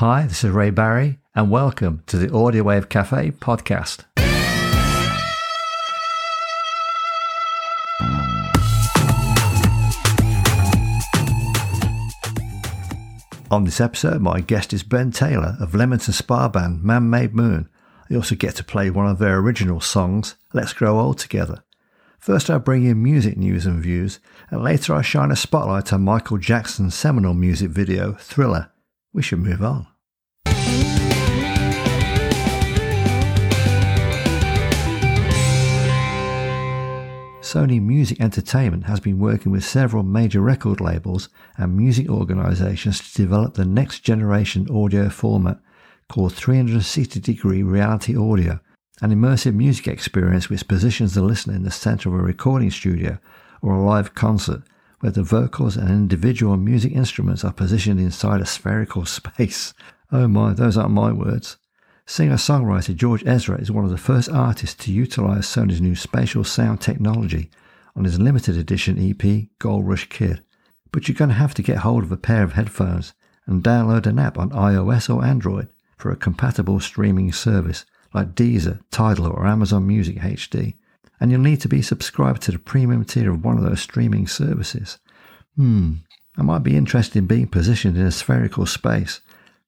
Hi, 0.00 0.22
this 0.22 0.44
is 0.44 0.50
Ray 0.50 0.70
Barry, 0.70 1.18
and 1.34 1.50
welcome 1.50 2.02
to 2.06 2.16
the 2.16 2.34
Audio 2.34 2.62
Wave 2.62 2.88
Cafe 2.88 3.32
podcast. 3.32 4.04
On 13.50 13.64
this 13.64 13.78
episode, 13.78 14.22
my 14.22 14.40
guest 14.40 14.72
is 14.72 14.82
Ben 14.82 15.10
Taylor 15.10 15.58
of 15.60 15.74
Leamington 15.74 16.14
Spa 16.14 16.48
band 16.48 16.82
Man 16.82 17.10
Made 17.10 17.34
Moon. 17.34 17.68
I 18.10 18.14
also 18.14 18.34
get 18.34 18.56
to 18.56 18.64
play 18.64 18.88
one 18.88 19.06
of 19.06 19.18
their 19.18 19.36
original 19.36 19.82
songs, 19.82 20.36
Let's 20.54 20.72
Grow 20.72 20.98
Old 20.98 21.18
Together. 21.18 21.62
First, 22.18 22.48
I 22.48 22.56
bring 22.56 22.86
you 22.86 22.94
music 22.94 23.36
news 23.36 23.66
and 23.66 23.82
views, 23.82 24.18
and 24.50 24.64
later 24.64 24.94
I 24.94 25.02
shine 25.02 25.30
a 25.30 25.36
spotlight 25.36 25.92
on 25.92 26.00
Michael 26.00 26.38
Jackson's 26.38 26.94
seminal 26.94 27.34
music 27.34 27.68
video, 27.68 28.14
Thriller. 28.14 28.70
We 29.12 29.20
should 29.20 29.40
move 29.40 29.62
on. 29.62 29.88
Sony 37.50 37.82
Music 37.82 38.20
Entertainment 38.20 38.84
has 38.84 39.00
been 39.00 39.18
working 39.18 39.50
with 39.50 39.64
several 39.64 40.04
major 40.04 40.40
record 40.40 40.80
labels 40.80 41.28
and 41.56 41.76
music 41.76 42.08
organizations 42.08 43.00
to 43.00 43.22
develop 43.22 43.54
the 43.54 43.64
next 43.64 44.04
generation 44.04 44.70
audio 44.70 45.08
format 45.08 45.58
called 46.08 46.32
360 46.32 47.18
degree 47.18 47.64
reality 47.64 48.16
audio, 48.16 48.60
an 49.02 49.10
immersive 49.10 49.54
music 49.54 49.88
experience 49.88 50.48
which 50.48 50.68
positions 50.68 51.14
the 51.14 51.24
listener 51.24 51.56
in 51.56 51.64
the 51.64 51.72
center 51.72 52.08
of 52.08 52.14
a 52.14 52.22
recording 52.22 52.70
studio 52.70 53.18
or 53.62 53.74
a 53.74 53.82
live 53.84 54.14
concert 54.14 54.62
where 55.00 55.10
the 55.10 55.24
vocals 55.24 55.76
and 55.76 55.90
individual 55.90 56.56
music 56.56 56.92
instruments 56.92 57.44
are 57.44 57.52
positioned 57.52 57.98
inside 57.98 58.40
a 58.40 58.46
spherical 58.46 59.04
space. 59.18 59.74
Oh 60.12 60.28
my, 60.28 60.52
those 60.52 60.76
aren't 60.76 60.92
my 60.92 61.10
words. 61.10 61.56
Singer 62.10 62.38
songwriter 62.38 62.92
George 62.96 63.22
Ezra 63.24 63.56
is 63.60 63.70
one 63.70 63.84
of 63.84 63.92
the 63.92 63.96
first 63.96 64.28
artists 64.28 64.84
to 64.84 64.92
utilize 64.92 65.46
Sony's 65.46 65.80
new 65.80 65.94
spatial 65.94 66.42
sound 66.42 66.80
technology 66.80 67.52
on 67.94 68.02
his 68.02 68.18
limited 68.18 68.56
edition 68.56 68.98
EP 68.98 69.46
Gold 69.60 69.86
Rush 69.86 70.08
Kid. 70.08 70.42
But 70.90 71.06
you're 71.06 71.14
going 71.14 71.28
to 71.28 71.36
have 71.36 71.54
to 71.54 71.62
get 71.62 71.78
hold 71.78 72.02
of 72.02 72.10
a 72.10 72.16
pair 72.16 72.42
of 72.42 72.54
headphones 72.54 73.14
and 73.46 73.62
download 73.62 74.06
an 74.06 74.18
app 74.18 74.38
on 74.38 74.50
iOS 74.50 75.08
or 75.08 75.24
Android 75.24 75.68
for 75.98 76.10
a 76.10 76.16
compatible 76.16 76.80
streaming 76.80 77.32
service 77.32 77.84
like 78.12 78.34
Deezer, 78.34 78.80
Tidal, 78.90 79.28
or 79.28 79.46
Amazon 79.46 79.86
Music 79.86 80.16
HD. 80.16 80.74
And 81.20 81.30
you'll 81.30 81.42
need 81.42 81.60
to 81.60 81.68
be 81.68 81.80
subscribed 81.80 82.42
to 82.42 82.50
the 82.50 82.58
premium 82.58 83.04
tier 83.04 83.30
of 83.30 83.44
one 83.44 83.56
of 83.56 83.62
those 83.62 83.82
streaming 83.82 84.26
services. 84.26 84.98
Hmm, 85.54 85.92
I 86.36 86.42
might 86.42 86.64
be 86.64 86.76
interested 86.76 87.18
in 87.18 87.26
being 87.26 87.46
positioned 87.46 87.96
in 87.96 88.04
a 88.04 88.10
spherical 88.10 88.66
space 88.66 89.20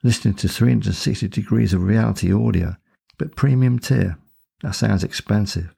listening 0.03 0.35
to 0.35 0.49
360 0.49 1.29
degrees 1.29 1.73
of 1.73 1.83
reality 1.83 2.33
audio, 2.33 2.77
but 3.19 3.37
premium 3.37 3.79
tier. 3.79 4.19
That 4.63 4.75
sounds 4.75 5.05
expensive. 5.05 5.75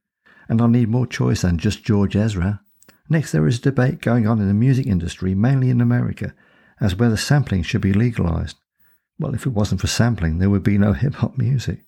And 0.49 0.61
I'll 0.61 0.69
need 0.69 0.89
more 0.89 1.07
choice 1.07 1.43
than 1.43 1.59
just 1.59 1.85
George 1.85 2.17
Ezra. 2.17 2.61
Next, 3.09 3.33
there 3.33 3.47
is 3.47 3.59
a 3.59 3.63
debate 3.63 4.01
going 4.01 4.27
on 4.27 4.41
in 4.41 4.49
the 4.49 4.55
music 4.55 4.87
industry, 4.87 5.35
mainly 5.35 5.71
in 5.71 5.81
America, 5.81 6.35
as 6.81 6.97
whether 6.97 7.17
sampling 7.17 7.63
should 7.63 7.81
be 7.81 7.93
legalized. 7.93 8.57
Well, 9.19 9.35
if 9.35 9.47
it 9.47 9.51
wasn't 9.51 9.81
for 9.81 9.87
sampling, 9.87 10.39
there 10.39 10.51
would 10.51 10.63
be 10.63 10.79
no 10.79 10.93
hip 10.95 11.17
hop 11.17 11.39
music. 11.39 11.85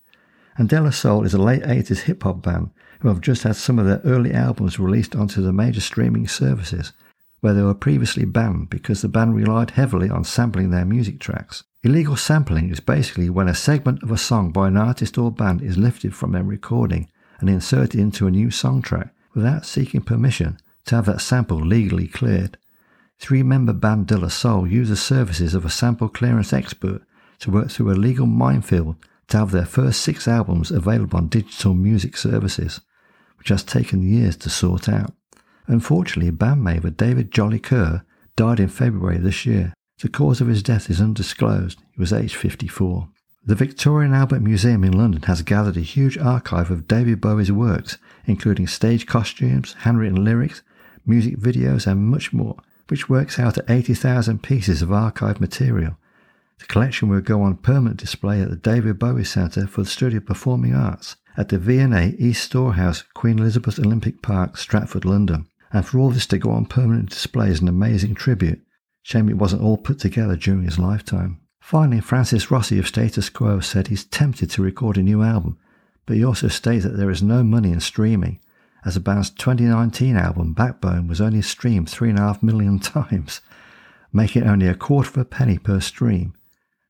And 0.57 0.69
De 0.69 0.81
La 0.81 0.89
Soul 0.89 1.23
is 1.23 1.33
a 1.33 1.41
late 1.41 1.61
80s 1.61 2.01
hip 2.01 2.23
hop 2.23 2.41
band 2.41 2.71
who 3.01 3.09
have 3.09 3.21
just 3.21 3.43
had 3.43 3.55
some 3.55 3.77
of 3.77 3.85
their 3.85 4.01
early 4.03 4.33
albums 4.33 4.79
released 4.79 5.15
onto 5.15 5.41
the 5.41 5.53
major 5.53 5.81
streaming 5.81 6.27
services, 6.27 6.93
where 7.39 7.53
they 7.53 7.61
were 7.61 7.73
previously 7.73 8.25
banned 8.25 8.69
because 8.69 9.01
the 9.01 9.07
band 9.07 9.35
relied 9.35 9.71
heavily 9.71 10.09
on 10.09 10.23
sampling 10.23 10.71
their 10.71 10.85
music 10.85 11.19
tracks. 11.19 11.63
Illegal 11.83 12.15
sampling 12.15 12.69
is 12.69 12.79
basically 12.79 13.29
when 13.29 13.47
a 13.47 13.55
segment 13.55 14.01
of 14.03 14.11
a 14.11 14.17
song 14.17 14.51
by 14.51 14.67
an 14.67 14.77
artist 14.77 15.17
or 15.17 15.31
band 15.31 15.61
is 15.61 15.77
lifted 15.77 16.15
from 16.15 16.31
their 16.31 16.43
recording 16.43 17.09
and 17.39 17.49
inserted 17.49 17.99
into 17.99 18.27
a 18.27 18.31
new 18.31 18.49
song 18.49 18.81
track 18.81 19.13
without 19.35 19.65
seeking 19.65 20.01
permission 20.01 20.57
to 20.85 20.95
have 20.95 21.05
that 21.05 21.21
sample 21.21 21.59
legally 21.59 22.07
cleared. 22.07 22.57
Three 23.19 23.43
member 23.43 23.73
band 23.73 24.07
De 24.07 24.17
La 24.17 24.27
Soul 24.27 24.67
use 24.67 24.89
the 24.89 24.95
services 24.95 25.53
of 25.53 25.65
a 25.65 25.69
sample 25.69 26.09
clearance 26.09 26.53
expert 26.53 27.03
to 27.39 27.51
work 27.51 27.69
through 27.69 27.91
a 27.91 27.93
legal 27.93 28.25
minefield 28.25 28.95
to 29.27 29.37
have 29.37 29.51
their 29.51 29.65
first 29.65 30.01
six 30.01 30.27
albums 30.27 30.71
available 30.71 31.17
on 31.17 31.27
digital 31.27 31.73
music 31.73 32.17
services, 32.17 32.81
which 33.37 33.49
has 33.49 33.63
taken 33.63 34.01
years 34.01 34.35
to 34.37 34.49
sort 34.49 34.87
out. 34.89 35.13
Unfortunately, 35.67 36.31
bandmate 36.31 36.95
David 36.95 37.31
Jolicoeur 37.31 38.03
died 38.35 38.59
in 38.59 38.69
February 38.69 39.17
this 39.17 39.45
year. 39.45 39.73
The 39.99 40.09
cause 40.09 40.39
of 40.39 40.47
his 40.47 40.63
death 40.63 40.89
is 40.89 41.01
undisclosed. 41.01 41.79
He 41.93 41.99
was 41.99 42.13
aged 42.13 42.35
54. 42.35 43.09
The 43.45 43.55
Victoria 43.55 44.07
and 44.07 44.15
Albert 44.15 44.41
Museum 44.41 44.83
in 44.83 44.91
London 44.91 45.23
has 45.23 45.41
gathered 45.41 45.77
a 45.77 45.81
huge 45.81 46.17
archive 46.17 46.69
of 46.69 46.87
David 46.87 47.19
Bowie's 47.19 47.51
works, 47.51 47.97
including 48.25 48.67
stage 48.67 49.05
costumes, 49.05 49.73
handwritten 49.79 50.23
lyrics, 50.23 50.61
music 51.05 51.37
videos, 51.37 51.87
and 51.87 52.07
much 52.07 52.31
more, 52.31 52.57
which 52.89 53.09
works 53.09 53.39
out 53.39 53.57
at 53.57 53.69
80,000 53.69 54.43
pieces 54.43 54.81
of 54.81 54.91
archive 54.91 55.41
material. 55.41 55.97
The 56.59 56.65
collection 56.65 57.09
will 57.09 57.21
go 57.21 57.41
on 57.41 57.57
permanent 57.57 57.99
display 57.99 58.41
at 58.41 58.49
the 58.49 58.55
David 58.55 58.99
Bowie 58.99 59.23
Centre 59.23 59.67
for 59.67 59.83
the 59.83 59.89
Study 59.89 60.17
of 60.17 60.25
Performing 60.25 60.75
Arts 60.75 61.15
at 61.37 61.49
the 61.49 61.57
V&A 61.57 62.15
East 62.17 62.43
Storehouse, 62.43 63.03
Queen 63.13 63.39
Elizabeth 63.39 63.79
Olympic 63.79 64.21
Park, 64.21 64.57
Stratford, 64.57 65.05
London. 65.05 65.47
And 65.77 65.85
for 65.85 65.99
all 65.99 66.09
this 66.09 66.25
to 66.25 66.39
go 66.39 66.49
on 66.49 66.65
permanent 66.65 67.11
display 67.11 67.49
is 67.49 67.61
an 67.61 67.67
amazing 67.67 68.15
tribute 68.15 68.63
Shame 69.07 69.29
it 69.29 69.37
wasn't 69.37 69.61
all 69.61 69.77
put 69.77 69.99
together 69.99 70.35
during 70.35 70.63
his 70.63 70.77
lifetime. 70.77 71.39
Finally, 71.61 72.01
Francis 72.01 72.49
Rossi 72.49 72.77
of 72.77 72.87
Status 72.87 73.29
Quo 73.29 73.61
said 73.61 73.87
he's 73.87 74.03
tempted 74.03 74.49
to 74.49 74.63
record 74.63 74.97
a 74.97 75.03
new 75.03 75.21
album, 75.21 75.57
but 76.07 76.17
he 76.17 76.25
also 76.25 76.47
states 76.47 76.83
that 76.83 76.97
there 76.97 77.11
is 77.11 77.23
no 77.23 77.43
money 77.43 77.71
in 77.71 77.79
streaming, 77.79 78.41
as 78.83 78.95
the 78.95 78.99
band's 78.99 79.29
2019 79.29 80.17
album 80.17 80.51
Backbone 80.51 81.07
was 81.07 81.21
only 81.21 81.41
streamed 81.41 81.87
3.5 81.87 82.43
million 82.43 82.79
times, 82.79 83.39
making 84.11 84.43
only 84.43 84.67
a 84.67 84.75
quarter 84.75 85.11
of 85.11 85.17
a 85.17 85.23
penny 85.23 85.57
per 85.57 85.79
stream. 85.79 86.33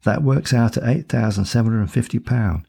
That 0.04 0.24
works 0.24 0.56
out 0.56 0.78
at 0.78 1.08
£8,750 1.08 2.64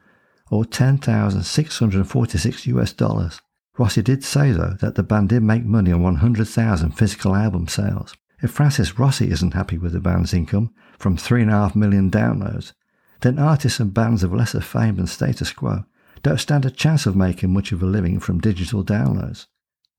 or 0.51 0.65
10,646 0.67 2.67
US 2.67 2.93
dollars. 2.93 3.41
Rossi 3.79 4.03
did 4.03 4.25
say, 4.25 4.51
though, 4.51 4.75
that 4.81 4.97
the 4.97 5.05
band 5.05 5.29
did 5.29 5.45
make 5.45 5.65
money 5.65 5.93
on 5.93 6.03
100,000 6.03 6.91
physical 6.91 7.37
album 7.37 7.69
sales. 7.69 8.13
If 8.43 8.51
Francis 8.51 8.99
Rossi 8.99 9.31
isn't 9.31 9.55
happy 9.55 9.79
with 9.79 9.93
the 9.93 10.01
band's 10.01 10.35
income 10.35 10.75
from 10.99 11.17
3.5 11.17 11.77
million 11.77 12.11
downloads, 12.11 12.73
then 13.21 13.39
artists 13.39 13.79
and 13.79 13.95
bands 13.95 14.25
of 14.25 14.35
lesser 14.35 14.61
fame 14.61 14.97
than 14.97 15.07
status 15.07 15.53
quo 15.53 15.85
don't 16.25 16.41
stand 16.41 16.67
a 16.67 16.71
chance 16.71 17.07
of 17.07 17.15
making 17.15 17.53
much 17.53 17.71
of 17.71 17.81
a 17.81 17.87
living 17.87 18.19
from 18.19 18.41
digital 18.41 18.85
downloads. 18.85 19.47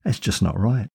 It's 0.03 0.19
just 0.19 0.41
not 0.41 0.59
right. 0.59 0.89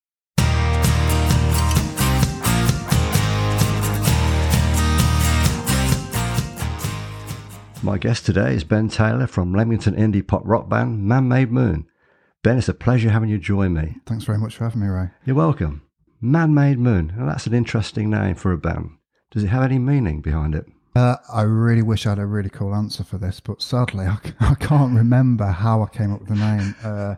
My 7.82 7.98
guest 7.98 8.26
today 8.26 8.54
is 8.54 8.64
Ben 8.64 8.88
Taylor 8.88 9.26
from 9.26 9.54
Leamington 9.54 9.94
indie 9.94 10.26
pop 10.26 10.42
rock 10.44 10.68
band 10.68 11.04
Man 11.04 11.28
Made 11.28 11.50
Moon. 11.50 11.86
Ben, 12.44 12.58
it's 12.58 12.68
a 12.68 12.74
pleasure 12.74 13.08
having 13.08 13.30
you 13.30 13.38
join 13.38 13.72
me. 13.72 13.96
Thanks 14.04 14.24
very 14.24 14.36
much 14.36 14.54
for 14.54 14.64
having 14.64 14.82
me, 14.82 14.88
Ray. 14.88 15.08
You're 15.24 15.34
welcome. 15.34 15.80
Man 16.20 16.52
Made 16.52 16.78
Moon. 16.78 17.14
Well, 17.16 17.26
that's 17.26 17.46
an 17.46 17.54
interesting 17.54 18.10
name 18.10 18.34
for 18.34 18.52
a 18.52 18.58
band. 18.58 18.98
Does 19.30 19.44
it 19.44 19.46
have 19.46 19.62
any 19.62 19.78
meaning 19.78 20.20
behind 20.20 20.54
it? 20.54 20.66
Uh, 20.94 21.16
I 21.32 21.40
really 21.40 21.80
wish 21.80 22.04
I 22.04 22.10
had 22.10 22.18
a 22.18 22.26
really 22.26 22.50
cool 22.50 22.74
answer 22.74 23.02
for 23.02 23.16
this, 23.16 23.40
but 23.40 23.62
sadly, 23.62 24.04
I, 24.04 24.18
I 24.40 24.56
can't 24.56 24.94
remember 24.94 25.46
how 25.46 25.82
I 25.82 25.88
came 25.88 26.12
up 26.12 26.20
with 26.20 26.28
the 26.28 26.34
name. 26.34 26.74
Uh, 26.84 27.14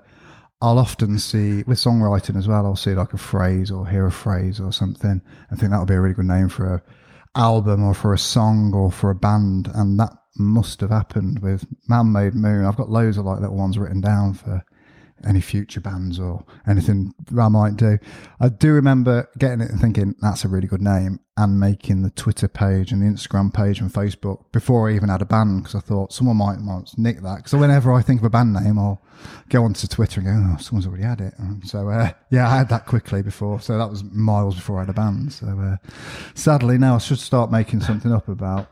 I'll 0.63 0.79
often 0.79 1.19
see, 1.19 1.65
with 1.65 1.79
songwriting 1.79 2.39
as 2.39 2.47
well, 2.47 2.65
I'll 2.65 2.77
see 2.77 2.95
like 2.95 3.13
a 3.13 3.19
phrase 3.19 3.73
or 3.73 3.85
hear 3.85 4.07
a 4.07 4.13
phrase 4.13 4.61
or 4.61 4.73
something 4.73 5.21
and 5.51 5.59
think 5.59 5.73
that 5.73 5.81
would 5.81 5.89
be 5.89 5.95
a 5.95 6.01
really 6.01 6.15
good 6.15 6.27
name 6.27 6.49
for 6.49 6.73
a 6.73 6.83
album 7.35 7.83
or 7.83 7.95
for 7.95 8.15
a 8.15 8.19
song 8.19 8.73
or 8.73 8.93
for 8.93 9.11
a 9.11 9.17
band. 9.17 9.73
And 9.75 9.99
that 9.99 10.13
must 10.37 10.81
have 10.83 10.91
happened 10.91 11.41
with 11.41 11.67
Man 11.89 12.13
Made 12.13 12.37
Moon. 12.37 12.65
I've 12.65 12.77
got 12.77 12.91
loads 12.91 13.19
of 13.19 13.25
like 13.25 13.41
little 13.41 13.57
ones 13.57 13.77
written 13.77 14.01
down 14.01 14.34
for 14.34 14.65
any 15.24 15.41
future 15.41 15.80
bands 15.80 16.18
or 16.18 16.45
anything 16.66 17.15
I 17.39 17.48
might 17.48 17.77
do. 17.77 17.98
I 18.41 18.48
do 18.48 18.72
remember 18.72 19.28
getting 19.39 19.60
it 19.60 19.71
and 19.71 19.80
thinking 19.80 20.15
that's 20.21 20.45
a 20.45 20.48
really 20.48 20.66
good 20.66 20.83
name 20.83 21.21
and 21.36 21.60
making 21.60 22.03
the 22.03 22.10
Twitter 22.10 22.48
page 22.48 22.92
and 22.92 23.03
the 23.03 23.07
Instagram 23.07 23.53
page 23.53 23.80
and 23.80 23.92
Facebook 23.92 24.45
before 24.53 24.89
I 24.89 24.95
even 24.95 25.09
had 25.09 25.22
a 25.22 25.27
band 25.27 25.63
because 25.63 25.74
I 25.74 25.80
thought 25.80 26.13
someone 26.13 26.36
might, 26.36 26.60
want 26.60 26.89
to 26.89 27.01
nick 27.01 27.22
that. 27.22 27.36
Because 27.39 27.54
whenever 27.54 27.92
I 27.92 28.03
think 28.03 28.21
of 28.21 28.24
a 28.24 28.30
band 28.30 28.54
name, 28.54 28.78
I'll 28.78 29.03
go 29.48 29.65
onto 29.65 29.86
Twitter 29.86 30.21
and 30.21 30.28
go, 30.28 30.54
oh, 30.54 30.57
someone's 30.63 30.86
already 30.86 31.03
had 31.04 31.21
it. 31.21 31.34
so, 31.65 31.89
uh, 31.89 32.10
yeah, 32.30 32.48
I 32.48 32.57
had 32.57 32.69
that 32.71 32.86
quickly 32.86 33.22
before. 33.22 33.60
So 33.60 33.77
that 33.77 33.91
was 33.91 34.04
miles 34.04 34.54
before 34.54 34.78
I 34.78 34.80
had 34.80 34.91
a 34.91 34.95
band. 34.95 35.33
So, 35.33 35.47
uh, 35.47 35.77
sadly, 36.34 36.78
now 36.78 36.95
I 36.95 36.98
should 36.98 37.19
start 37.19 37.51
making 37.51 37.80
something 37.80 38.12
up 38.12 38.28
about 38.28 38.71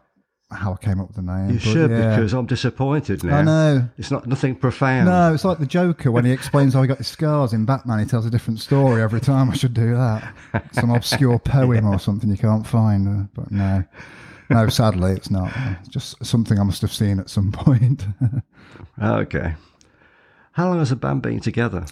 how 0.50 0.75
I 0.75 0.76
came 0.76 1.00
up 1.00 1.08
with 1.08 1.17
the 1.17 1.23
name. 1.23 1.50
You 1.50 1.58
should 1.58 1.91
yeah. 1.91 2.17
because 2.17 2.32
I'm 2.32 2.46
disappointed 2.46 3.25
now. 3.25 3.38
I 3.38 3.43
know 3.43 3.88
it's 3.99 4.11
not 4.11 4.26
nothing 4.26 4.55
profound. 4.55 5.06
No, 5.06 5.35
it's 5.35 5.44
like 5.44 5.58
the 5.58 5.67
Joker 5.67 6.11
when 6.12 6.25
he 6.25 6.32
explains 6.32 6.75
how 6.75 6.82
he 6.82 6.88
got 6.88 6.99
his 6.99 7.08
scars 7.08 7.52
in 7.52 7.64
Batman. 7.64 7.99
He 7.99 8.05
tells 8.05 8.26
a 8.26 8.31
different 8.31 8.61
story 8.61 9.02
every 9.02 9.20
time. 9.20 9.50
I 9.50 9.55
should 9.55 9.75
do 9.75 9.94
that. 9.94 10.35
Some 10.73 10.91
obscure 10.91 11.38
poem 11.38 11.87
or 11.87 11.99
something 11.99 12.31
you 12.31 12.37
can't 12.37 12.67
find. 12.67 13.08
Uh, 13.08 13.26
but 13.35 13.50
no, 13.50 13.85
no, 14.50 14.69
sadly, 14.69 15.12
it's 15.12 15.31
not. 15.31 15.52
It's 15.81 15.88
just 15.88 16.25
something 16.25 16.58
I 16.58 16.62
must 16.62 16.82
have 16.82 16.93
seen 16.93 17.19
at 17.19 17.31
some 17.31 17.50
point. 17.52 18.06
okay. 19.02 19.55
How 20.52 20.69
long 20.69 20.79
has 20.79 20.90
the 20.90 20.97
band 20.97 21.23
been 21.23 21.40
together? 21.40 21.87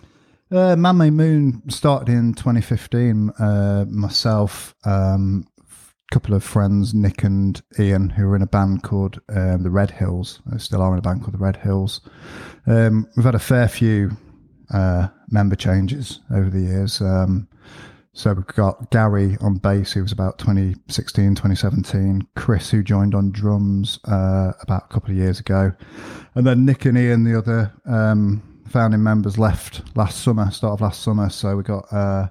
Uh, 0.53 0.77
Man 0.77 0.99
Made 0.99 1.15
Moon 1.15 1.63
started 1.69 2.11
in 2.11 2.35
2015. 2.35 3.31
Uh, 3.31 3.87
myself, 3.89 4.75
um, 4.85 5.47
couple 6.13 6.35
of 6.35 6.45
friends, 6.45 6.93
Nick 6.93 7.25
and 7.25 7.61
Ian, 7.79 8.11
who 8.11 8.27
were 8.27 8.37
in 8.37 8.43
a 8.43 8.47
band 8.47 8.83
called 8.83 9.19
um, 9.31 9.63
the 9.63 9.71
Red 9.71 9.91
Hills. 9.91 10.41
They 10.45 10.59
still 10.59 10.83
are 10.83 10.93
in 10.93 10.99
a 10.99 11.03
band 11.03 11.23
called 11.23 11.33
the 11.33 11.39
Red 11.39 11.57
Hills. 11.57 12.03
Um, 12.67 13.09
we've 13.17 13.25
had 13.25 13.35
a 13.35 13.39
fair 13.39 13.67
few 13.67 14.11
uh, 14.75 15.09
member 15.31 15.57
changes 15.57 16.21
over 16.31 16.51
the 16.51 16.61
years. 16.61 17.01
Um, 17.01 17.49
so 18.13 18.35
we've 18.35 18.47
got 18.49 18.91
Gary 18.91 19.39
on 19.41 19.55
bass, 19.57 19.93
who 19.93 20.03
was 20.03 20.13
about 20.13 20.39
2016, 20.39 21.35
2017. 21.35 22.29
Chris, 22.37 22.71
who 22.71 22.83
joined 22.83 23.15
on 23.15 23.31
drums 23.31 23.99
uh, 24.05 24.53
about 24.61 24.85
a 24.85 24.93
couple 24.93 25.13
of 25.13 25.17
years 25.17 25.41
ago. 25.41 25.73
And 26.35 26.47
then 26.47 26.67
Nick 26.67 26.85
and 26.85 26.99
Ian, 26.99 27.25
the 27.25 27.39
other 27.39 27.73
um, 27.87 28.43
founding 28.69 29.03
members, 29.03 29.39
left 29.39 29.97
last 29.97 30.23
summer, 30.23 30.51
start 30.51 30.75
of 30.75 30.83
last 30.83 31.03
summer. 31.03 31.31
So 31.31 31.57
we 31.57 31.63
got 31.63 31.91
uh, 31.91 32.29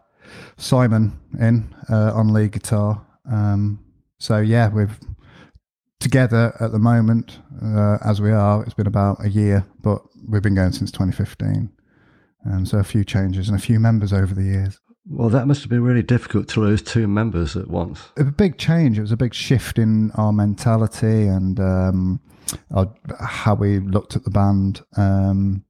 Simon 0.57 1.19
in 1.39 1.73
uh, 1.89 2.11
on 2.13 2.31
lead 2.31 2.51
guitar. 2.51 3.03
Um, 3.29 3.83
so 4.19 4.39
yeah, 4.39 4.69
we've 4.69 4.97
together 5.99 6.55
at 6.59 6.71
the 6.71 6.79
moment, 6.79 7.39
uh, 7.63 7.97
as 8.03 8.19
we 8.19 8.31
are. 8.31 8.63
It's 8.63 8.73
been 8.73 8.87
about 8.87 9.23
a 9.23 9.29
year, 9.29 9.65
but 9.81 10.01
we've 10.27 10.41
been 10.41 10.55
going 10.55 10.71
since 10.73 10.91
2015. 10.91 11.71
Um, 12.45 12.65
so 12.65 12.79
a 12.79 12.83
few 12.83 13.03
changes 13.03 13.47
and 13.47 13.57
a 13.57 13.61
few 13.61 13.79
members 13.79 14.11
over 14.11 14.33
the 14.33 14.43
years. 14.43 14.79
Well, 15.07 15.29
that 15.29 15.47
must 15.47 15.61
have 15.61 15.69
been 15.69 15.83
really 15.83 16.03
difficult 16.03 16.47
to 16.49 16.59
lose 16.59 16.81
two 16.81 17.07
members 17.07 17.55
at 17.55 17.67
once. 17.67 18.11
It 18.17 18.23
was 18.23 18.29
a 18.29 18.33
big 18.33 18.57
change. 18.57 18.97
It 18.97 19.01
was 19.01 19.11
a 19.11 19.17
big 19.17 19.33
shift 19.33 19.79
in 19.79 20.11
our 20.11 20.31
mentality 20.31 21.27
and 21.27 21.59
um, 21.59 22.19
our, 22.71 22.93
how 23.19 23.55
we 23.55 23.79
looked 23.79 24.15
at 24.15 24.23
the 24.23 24.29
band. 24.29 24.81
Um, 24.97 25.63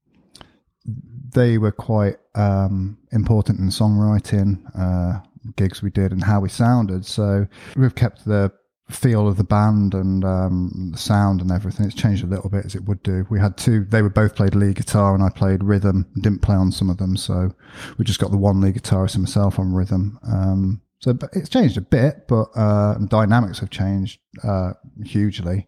they 1.34 1.58
were 1.58 1.72
quite 1.72 2.18
um, 2.36 2.98
important 3.12 3.60
in 3.60 3.68
songwriting, 3.68 4.60
uh, 4.78 5.22
gigs 5.56 5.82
we 5.82 5.90
did, 5.90 6.12
and 6.12 6.24
how 6.24 6.40
we 6.40 6.50
sounded. 6.50 7.06
So 7.06 7.48
we've 7.76 7.96
kept 7.96 8.26
the 8.26 8.52
feel 8.90 9.28
of 9.28 9.38
the 9.38 9.44
band 9.44 9.94
and 9.94 10.26
um, 10.26 10.90
the 10.92 10.98
sound 10.98 11.42
and 11.42 11.52
everything. 11.52 11.86
It's 11.86 11.96
changed 11.96 12.24
a 12.24 12.28
little 12.28 12.50
bit 12.50 12.66
as 12.66 12.76
it 12.76 12.84
would 12.86 13.02
do. 13.04 13.26
We 13.30 13.40
had 13.40 13.58
two. 13.58 13.86
They 13.86 14.02
were 14.02 14.10
both 14.10 14.36
played 14.36 14.56
lead 14.56 14.76
guitar, 14.76 15.16
and 15.16 15.24
I 15.24 15.30
played 15.30 15.64
rhythm. 15.64 16.08
Didn't 16.16 16.42
play 16.42 16.56
on 16.56 16.72
some 16.72 16.90
of 16.90 16.98
them, 16.98 17.18
so 17.18 17.54
we 17.98 18.06
just 18.06 18.20
got 18.20 18.32
the 18.32 18.38
one 18.38 18.62
lead 18.62 18.76
guitarist 18.76 19.16
and 19.16 19.24
myself 19.24 19.60
on 19.60 19.74
rhythm. 19.74 20.20
Um, 20.24 20.82
so 21.00 21.18
it's 21.34 21.50
changed 21.50 21.78
a 21.78 21.82
bit, 21.82 22.28
but 22.28 22.50
uh, 22.56 22.96
dynamics 23.00 23.58
have 23.60 23.72
changed 23.72 24.20
uh, 24.44 24.74
hugely. 25.04 25.68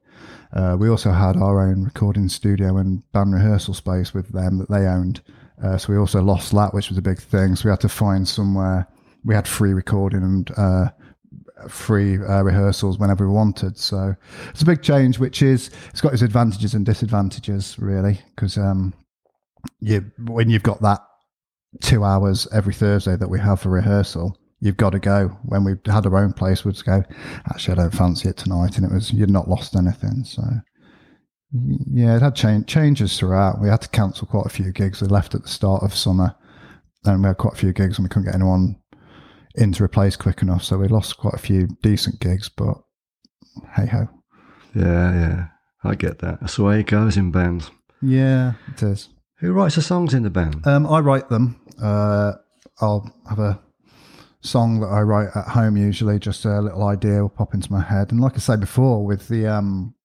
Uh, 0.54 0.78
we 0.80 0.88
also 0.90 1.12
had 1.12 1.36
our 1.38 1.68
own 1.68 1.84
recording 1.84 2.30
studio 2.30 2.78
and 2.78 3.02
band 3.14 3.34
rehearsal 3.34 3.74
space 3.74 4.14
with 4.14 4.32
them 4.32 4.60
that 4.60 4.70
they 4.70 4.86
owned. 4.86 5.22
Uh, 5.64 5.76
so 5.78 5.92
we 5.92 5.98
also 5.98 6.22
lost 6.22 6.52
that, 6.52 6.74
which 6.74 6.90
was 6.90 7.00
a 7.00 7.02
big 7.02 7.20
thing. 7.20 7.56
So 7.56 7.66
we 7.66 7.72
had 7.72 7.80
to 7.82 7.90
find 7.90 8.28
somewhere. 8.28 8.88
We 9.26 9.36
had 9.36 9.48
free 9.48 9.74
recording 9.74 10.24
and 10.24 10.52
uh, 10.58 10.90
free 11.68 12.18
uh, 12.18 12.44
rehearsals 12.44 12.98
whenever 12.98 13.28
we 13.28 13.34
wanted. 13.34 13.78
So 13.78 14.16
it's 14.50 14.62
a 14.62 14.66
big 14.66 14.82
change, 14.82 15.20
which 15.20 15.42
is 15.42 15.72
it's 15.90 16.02
got 16.02 16.14
its 16.14 16.22
advantages 16.22 16.74
and 16.74 16.86
disadvantages 16.86 17.78
really, 17.80 18.20
because 18.36 18.58
um, 18.58 18.94
you 19.80 20.12
when 20.18 20.50
you've 20.50 20.64
got 20.64 20.82
that 20.82 21.02
two 21.82 22.04
hours 22.04 22.48
every 22.52 22.74
Thursday 22.74 23.16
that 23.16 23.30
we 23.30 23.40
have 23.40 23.62
for 23.62 23.70
rehearsal, 23.70 24.38
you've 24.60 24.78
got 24.78 24.92
to 24.92 25.00
go. 25.00 25.30
When 25.44 25.64
we 25.64 25.74
had 25.86 26.06
our 26.06 26.18
own 26.18 26.34
place, 26.34 26.64
we'd 26.64 26.84
go. 26.84 27.04
Actually, 27.50 27.74
I 27.74 27.84
don't 27.84 27.94
fancy 27.94 28.30
it 28.30 28.38
tonight, 28.38 28.78
and 28.78 28.86
it 28.86 28.94
was 28.94 29.12
you'd 29.12 29.30
not 29.30 29.50
lost 29.50 29.76
anything. 29.76 30.24
So 30.24 30.44
yeah, 31.92 32.16
it 32.16 32.22
had 32.22 32.36
change, 32.36 32.66
changes 32.68 33.18
throughout. 33.18 33.62
We 33.62 33.70
had 33.70 33.82
to 33.82 33.90
cancel 33.90 34.28
quite 34.28 34.48
a 34.48 34.50
few 34.50 34.72
gigs. 34.72 35.02
We 35.02 35.08
left 35.08 35.36
at 35.36 35.44
the 35.44 35.50
start 35.50 35.84
of 35.84 35.96
summer, 35.96 36.36
and 37.06 37.22
we 37.22 37.28
had 37.28 37.38
quite 37.38 37.54
a 37.54 37.58
few 37.58 37.74
gigs, 37.74 37.98
and 37.98 38.06
we 38.06 38.10
couldn't 38.10 38.26
get 38.26 38.36
anyone 38.36 38.78
in 39.56 39.72
to 39.74 39.84
replace 39.84 40.16
quick 40.16 40.42
enough. 40.42 40.64
So 40.64 40.78
we 40.78 40.88
lost 40.88 41.18
quite 41.18 41.36
a 41.36 41.40
few 41.40 41.68
decent 41.82 42.20
gigs, 42.20 42.50
but 42.50 42.78
hey 43.76 43.88
ho. 43.88 44.08
Yeah, 44.76 45.14
yeah. 45.14 45.46
I 45.84 45.96
get 45.96 46.20
that. 46.20 46.40
That's 46.40 46.56
the 46.56 46.64
way 46.64 46.80
it 46.80 46.88
goes 46.88 47.18
in 47.18 47.32
bands. 47.32 47.70
Yeah, 48.02 48.54
it 48.72 48.82
is. 48.82 49.10
Who 49.40 49.52
writes 49.52 49.76
the 49.76 49.82
songs 49.82 50.14
in 50.14 50.24
the 50.24 50.30
band? 50.30 50.66
Um, 50.66 50.88
I 50.88 51.00
write 51.00 51.30
them. 51.30 51.60
Uh, 51.82 52.34
I'll 52.80 53.14
have 53.28 53.40
a 53.40 53.60
song 54.42 54.80
that 54.82 54.88
I 54.88 55.02
write 55.02 55.30
at 55.36 55.50
home 55.50 55.78
usually, 55.78 56.20
just 56.20 56.46
a 56.46 56.62
little 56.62 56.84
idea 56.84 57.22
will 57.22 57.30
pop 57.30 57.54
into 57.54 57.72
my 57.72 57.82
head. 57.82 58.12
And 58.12 58.22
like 58.22 58.36
I 58.36 58.40
said 58.40 58.60
before, 58.60 59.06
with 59.06 59.28
the 59.28 59.48
um, 59.48 59.96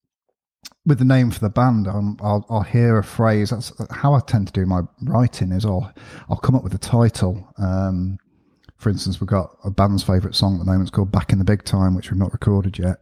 with 0.86 0.98
the 0.98 1.04
name 1.04 1.30
for 1.30 1.40
the 1.40 1.50
band, 1.50 1.86
um, 1.86 2.16
I'll, 2.20 2.44
I'll 2.48 2.62
hear 2.62 2.98
a 2.98 3.04
phrase. 3.04 3.50
That's 3.50 3.72
how 3.90 4.14
I 4.14 4.20
tend 4.20 4.48
to 4.48 4.52
do 4.52 4.66
my 4.66 4.82
writing. 5.02 5.52
Is 5.52 5.64
I'll 5.64 5.92
I'll 6.28 6.36
come 6.36 6.54
up 6.54 6.64
with 6.64 6.74
a 6.74 6.78
title. 6.78 7.52
Um, 7.58 8.18
for 8.78 8.90
instance, 8.90 9.20
we've 9.20 9.28
got 9.28 9.56
a 9.64 9.70
band's 9.70 10.04
favourite 10.04 10.36
song 10.36 10.54
at 10.54 10.60
the 10.60 10.64
moment. 10.64 10.82
It's 10.82 10.94
called 10.94 11.10
Back 11.10 11.32
in 11.32 11.38
the 11.38 11.44
Big 11.44 11.64
Time, 11.64 11.96
which 11.96 12.10
we've 12.10 12.18
not 12.18 12.32
recorded 12.32 12.78
yet. 12.78 12.98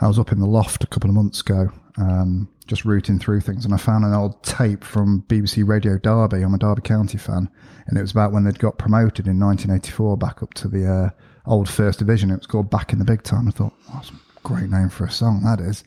I 0.00 0.06
was 0.06 0.18
up 0.18 0.32
in 0.32 0.38
the 0.38 0.46
loft 0.46 0.84
a 0.84 0.86
couple 0.86 1.08
of 1.08 1.16
months 1.16 1.40
ago, 1.40 1.70
um, 1.96 2.46
just 2.66 2.84
rooting 2.84 3.18
through 3.18 3.40
things, 3.40 3.64
and 3.64 3.72
I 3.72 3.78
found 3.78 4.04
an 4.04 4.12
old 4.12 4.42
tape 4.42 4.84
from 4.84 5.24
BBC 5.26 5.66
Radio 5.66 5.96
Derby. 5.96 6.42
I'm 6.42 6.52
a 6.52 6.58
Derby 6.58 6.82
County 6.82 7.16
fan, 7.16 7.48
and 7.86 7.96
it 7.96 8.02
was 8.02 8.10
about 8.10 8.32
when 8.32 8.44
they'd 8.44 8.58
got 8.58 8.76
promoted 8.76 9.26
in 9.26 9.40
1984 9.40 10.18
back 10.18 10.42
up 10.42 10.52
to 10.54 10.68
the 10.68 10.86
uh, 10.86 11.10
old 11.50 11.70
First 11.70 12.00
Division. 12.00 12.30
It 12.30 12.40
was 12.40 12.46
called 12.46 12.68
Back 12.68 12.92
in 12.92 12.98
the 12.98 13.04
Big 13.06 13.22
Time. 13.22 13.48
I 13.48 13.50
thought, 13.50 13.72
oh, 13.88 13.92
that's 13.94 14.10
a 14.10 14.14
great 14.42 14.68
name 14.68 14.90
for 14.90 15.06
a 15.06 15.10
song, 15.10 15.42
that 15.44 15.58
is. 15.58 15.84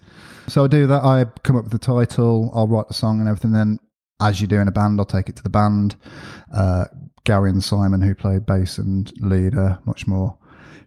So 0.48 0.63
I 0.63 0.68
do 0.68 0.88
that. 0.88 1.04
I 1.04 1.25
come 1.44 1.57
up 1.57 1.63
with 1.63 1.74
the 1.74 1.78
title, 1.78 2.51
I'll 2.56 2.68
write 2.68 2.88
the 2.88 2.95
song 2.95 3.19
and 3.19 3.30
everything. 3.30 3.51
Then, 3.51 3.78
as 4.19 4.42
you 4.42 4.48
do 4.48 4.60
in 4.60 4.68
a 4.68 4.72
band, 4.72 5.00
I'll 5.00 5.06
take 5.06 5.30
it 5.30 5.36
to 5.36 5.44
the 5.44 5.50
band. 5.50 5.95
Uh, 6.51 6.86
Gary 7.28 7.50
and 7.50 7.62
Simon, 7.62 8.00
who 8.00 8.16
play 8.16 8.40
bass 8.40 8.78
and 8.78 9.12
lead, 9.20 9.54
are 9.58 9.80
much 9.84 10.08
more 10.08 10.38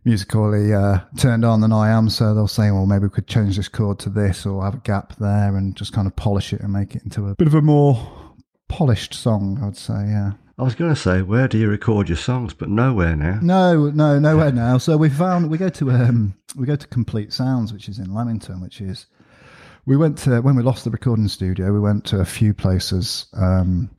musically 0.07 0.73
uh, 0.73 1.01
turned 1.19 1.45
on 1.45 1.61
than 1.61 1.71
I 1.71 1.91
am. 1.91 2.09
So 2.09 2.35
they'll 2.35 2.49
say, 2.49 2.71
well, 2.71 2.87
maybe 2.87 3.03
we 3.03 3.11
could 3.11 3.27
change 3.27 3.59
this 3.59 3.69
chord 3.69 3.99
to 3.99 4.09
this 4.09 4.47
or 4.47 4.65
have 4.65 4.77
a 4.77 4.79
gap 4.79 5.15
there 5.17 5.55
and 5.55 5.77
just 5.77 5.93
kind 5.93 6.07
of 6.07 6.17
polish 6.17 6.55
it 6.55 6.63
and 6.63 6.73
make 6.73 6.97
it 6.97 7.03
into 7.05 7.29
a 7.29 7.35
bit 7.35 7.47
of 7.47 7.53
a 7.53 7.61
more 7.61 8.35
polished 8.69 9.13
song, 9.13 9.61
I'd 9.63 9.77
say, 9.77 10.07
yeah. 10.07 10.33
I 10.59 10.63
was 10.63 10.75
going 10.75 10.95
to 10.95 10.99
say, 10.99 11.21
where 11.21 11.47
do 11.47 11.59
you 11.59 11.69
record 11.69 12.09
your 12.09 12.17
songs? 12.17 12.55
But 12.55 12.71
nowhere 12.71 13.17
now. 13.17 13.39
No, 13.43 13.91
no, 13.91 14.19
nowhere 14.19 14.51
now. 14.51 14.79
So 14.79 14.97
we 14.97 15.11
found 15.11 15.51
we 15.51 15.59
go 15.59 15.69
to 15.69 15.91
um, 15.91 16.35
we 16.57 16.67
go 16.67 16.77
to 16.77 16.87
Complete 16.87 17.35
Sounds, 17.35 17.71
which 17.71 17.87
is 17.87 17.99
in 17.99 18.15
Leamington, 18.15 18.63
which 18.63 18.81
is 18.81 19.07
we 19.85 19.99
went 19.99 20.17
to 20.19 20.41
when 20.41 20.57
we 20.57 20.63
lost 20.63 20.85
the 20.85 20.91
recording 20.91 21.29
studio. 21.29 21.71
We 21.73 21.81
went 21.81 22.07
to 22.07 22.21
a 22.21 22.25
few 22.25 22.55
places 22.55 23.27
um, 23.35 23.91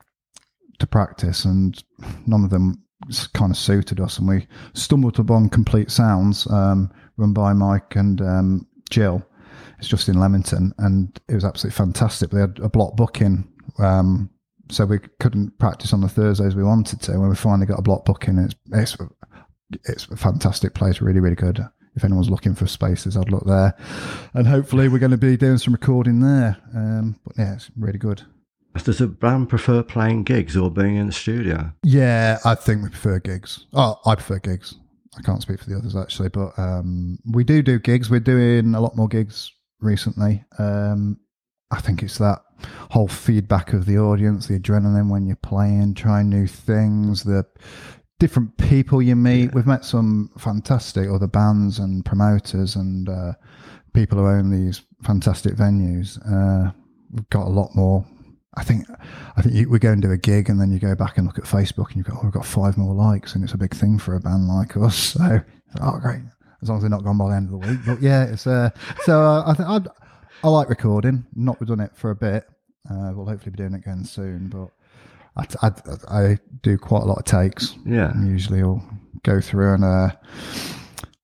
to 0.81 0.87
practice, 0.87 1.45
and 1.45 1.81
none 2.27 2.43
of 2.43 2.49
them 2.49 2.83
kind 3.33 3.51
of 3.51 3.57
suited 3.57 3.99
us. 3.99 4.19
And 4.19 4.27
we 4.27 4.47
stumbled 4.73 5.19
upon 5.19 5.49
Complete 5.49 5.89
Sounds, 5.89 6.47
um, 6.51 6.91
run 7.17 7.33
by 7.33 7.53
Mike 7.53 7.95
and 7.95 8.21
um, 8.21 8.67
Jill. 8.89 9.25
It's 9.79 9.87
just 9.87 10.09
in 10.09 10.19
Leamington, 10.19 10.73
and 10.77 11.19
it 11.27 11.33
was 11.33 11.45
absolutely 11.45 11.75
fantastic. 11.75 12.29
They 12.29 12.41
had 12.41 12.59
a 12.61 12.69
block 12.69 12.95
booking, 12.95 13.47
um, 13.79 14.29
so 14.69 14.85
we 14.85 14.99
couldn't 15.19 15.57
practice 15.57 15.91
on 15.91 16.01
the 16.01 16.09
Thursdays 16.09 16.55
we 16.55 16.63
wanted 16.63 17.01
to. 17.01 17.19
When 17.19 17.29
we 17.29 17.35
finally 17.35 17.65
got 17.65 17.79
a 17.79 17.83
block 17.83 18.05
booking, 18.05 18.37
it's 18.37 18.55
it's 18.71 18.97
it's 19.85 20.05
a 20.05 20.17
fantastic 20.17 20.75
place, 20.75 21.01
really, 21.01 21.19
really 21.19 21.35
good. 21.35 21.65
If 21.95 22.03
anyone's 22.03 22.29
looking 22.29 22.55
for 22.55 22.67
spaces, 22.67 23.17
I'd 23.17 23.31
look 23.31 23.45
there, 23.45 23.75
and 24.35 24.47
hopefully 24.47 24.87
we're 24.87 24.99
going 24.99 25.11
to 25.11 25.17
be 25.17 25.35
doing 25.35 25.57
some 25.57 25.73
recording 25.73 26.21
there. 26.21 26.57
Um, 26.75 27.19
but 27.25 27.35
yeah, 27.37 27.55
it's 27.55 27.71
really 27.75 27.99
good. 27.99 28.21
Does 28.83 29.01
a 29.01 29.07
band 29.07 29.49
prefer 29.49 29.83
playing 29.83 30.23
gigs 30.23 30.55
or 30.55 30.71
being 30.71 30.95
in 30.95 31.07
the 31.07 31.13
studio? 31.13 31.71
Yeah, 31.83 32.39
I 32.45 32.55
think 32.55 32.83
we 32.83 32.89
prefer 32.89 33.19
gigs. 33.19 33.65
Oh, 33.73 33.99
I 34.05 34.15
prefer 34.15 34.39
gigs. 34.39 34.75
I 35.17 35.21
can't 35.21 35.41
speak 35.41 35.59
for 35.59 35.69
the 35.69 35.77
others 35.77 35.95
actually, 35.95 36.29
but 36.29 36.57
um, 36.57 37.19
we 37.31 37.43
do 37.43 37.61
do 37.61 37.79
gigs. 37.79 38.09
We're 38.09 38.21
doing 38.21 38.73
a 38.73 38.81
lot 38.81 38.95
more 38.95 39.09
gigs 39.09 39.51
recently. 39.81 40.43
Um, 40.57 41.19
I 41.69 41.81
think 41.81 42.01
it's 42.01 42.17
that 42.19 42.39
whole 42.89 43.07
feedback 43.07 43.73
of 43.73 43.85
the 43.85 43.97
audience, 43.97 44.47
the 44.47 44.59
adrenaline 44.59 45.09
when 45.09 45.25
you're 45.25 45.35
playing, 45.37 45.95
trying 45.95 46.29
new 46.29 46.47
things, 46.47 47.23
the 47.23 47.45
different 48.19 48.57
people 48.57 49.01
you 49.01 49.15
meet. 49.15 49.45
Yeah. 49.45 49.51
We've 49.53 49.67
met 49.67 49.83
some 49.83 50.31
fantastic 50.37 51.09
other 51.09 51.27
bands 51.27 51.79
and 51.79 52.05
promoters 52.05 52.75
and 52.75 53.09
uh, 53.09 53.33
people 53.93 54.17
who 54.17 54.27
own 54.27 54.49
these 54.49 54.81
fantastic 55.03 55.55
venues. 55.55 56.19
Uh, 56.25 56.71
we've 57.11 57.29
got 57.29 57.47
a 57.47 57.49
lot 57.49 57.75
more 57.75 58.05
I 58.55 58.63
think 58.63 58.85
I 59.37 59.41
think 59.41 59.55
you, 59.55 59.69
we 59.69 59.79
go 59.79 59.91
and 59.91 60.01
do 60.01 60.11
a 60.11 60.17
gig, 60.17 60.49
and 60.49 60.59
then 60.59 60.71
you 60.71 60.79
go 60.79 60.93
back 60.93 61.17
and 61.17 61.25
look 61.25 61.37
at 61.37 61.45
Facebook, 61.45 61.87
and 61.87 61.97
you've 61.97 62.07
got 62.07 62.17
oh, 62.17 62.21
we've 62.23 62.33
got 62.33 62.45
five 62.45 62.77
more 62.77 62.93
likes, 62.93 63.33
and 63.33 63.43
it's 63.43 63.53
a 63.53 63.57
big 63.57 63.73
thing 63.73 63.97
for 63.97 64.15
a 64.15 64.19
band 64.19 64.47
like 64.47 64.75
us. 64.77 65.17
So 65.21 65.41
oh 65.81 65.99
great, 65.99 66.21
as 66.61 66.67
long 66.67 66.77
as 66.77 66.83
they're 66.83 66.89
not 66.89 67.03
gone 67.03 67.17
by 67.17 67.29
the 67.29 67.35
end 67.35 67.53
of 67.53 67.61
the 67.61 67.67
week. 67.67 67.79
But 67.85 68.01
yeah, 68.01 68.25
it's 68.25 68.45
uh, 68.45 68.71
so 69.03 69.21
uh, 69.21 69.43
I 69.45 69.53
think 69.53 69.69
I 69.69 69.79
I 70.43 70.49
like 70.49 70.69
recording. 70.69 71.25
Not 71.33 71.59
have 71.59 71.67
done 71.69 71.79
it 71.79 71.95
for 71.95 72.09
a 72.11 72.15
bit. 72.15 72.45
Uh, 72.89 73.13
we'll 73.15 73.25
hopefully 73.27 73.51
be 73.51 73.57
doing 73.57 73.73
it 73.73 73.79
again 73.79 74.03
soon, 74.05 74.49
but. 74.49 74.69
I, 75.37 75.45
I, 75.61 75.71
I 76.09 76.37
do 76.61 76.77
quite 76.77 77.03
a 77.03 77.05
lot 77.05 77.19
of 77.19 77.23
takes. 77.23 77.77
Yeah. 77.85 78.11
usually 78.21 78.61
I'll 78.61 78.83
go 79.23 79.39
through 79.39 79.75
and 79.75 79.83
uh, 79.85 80.09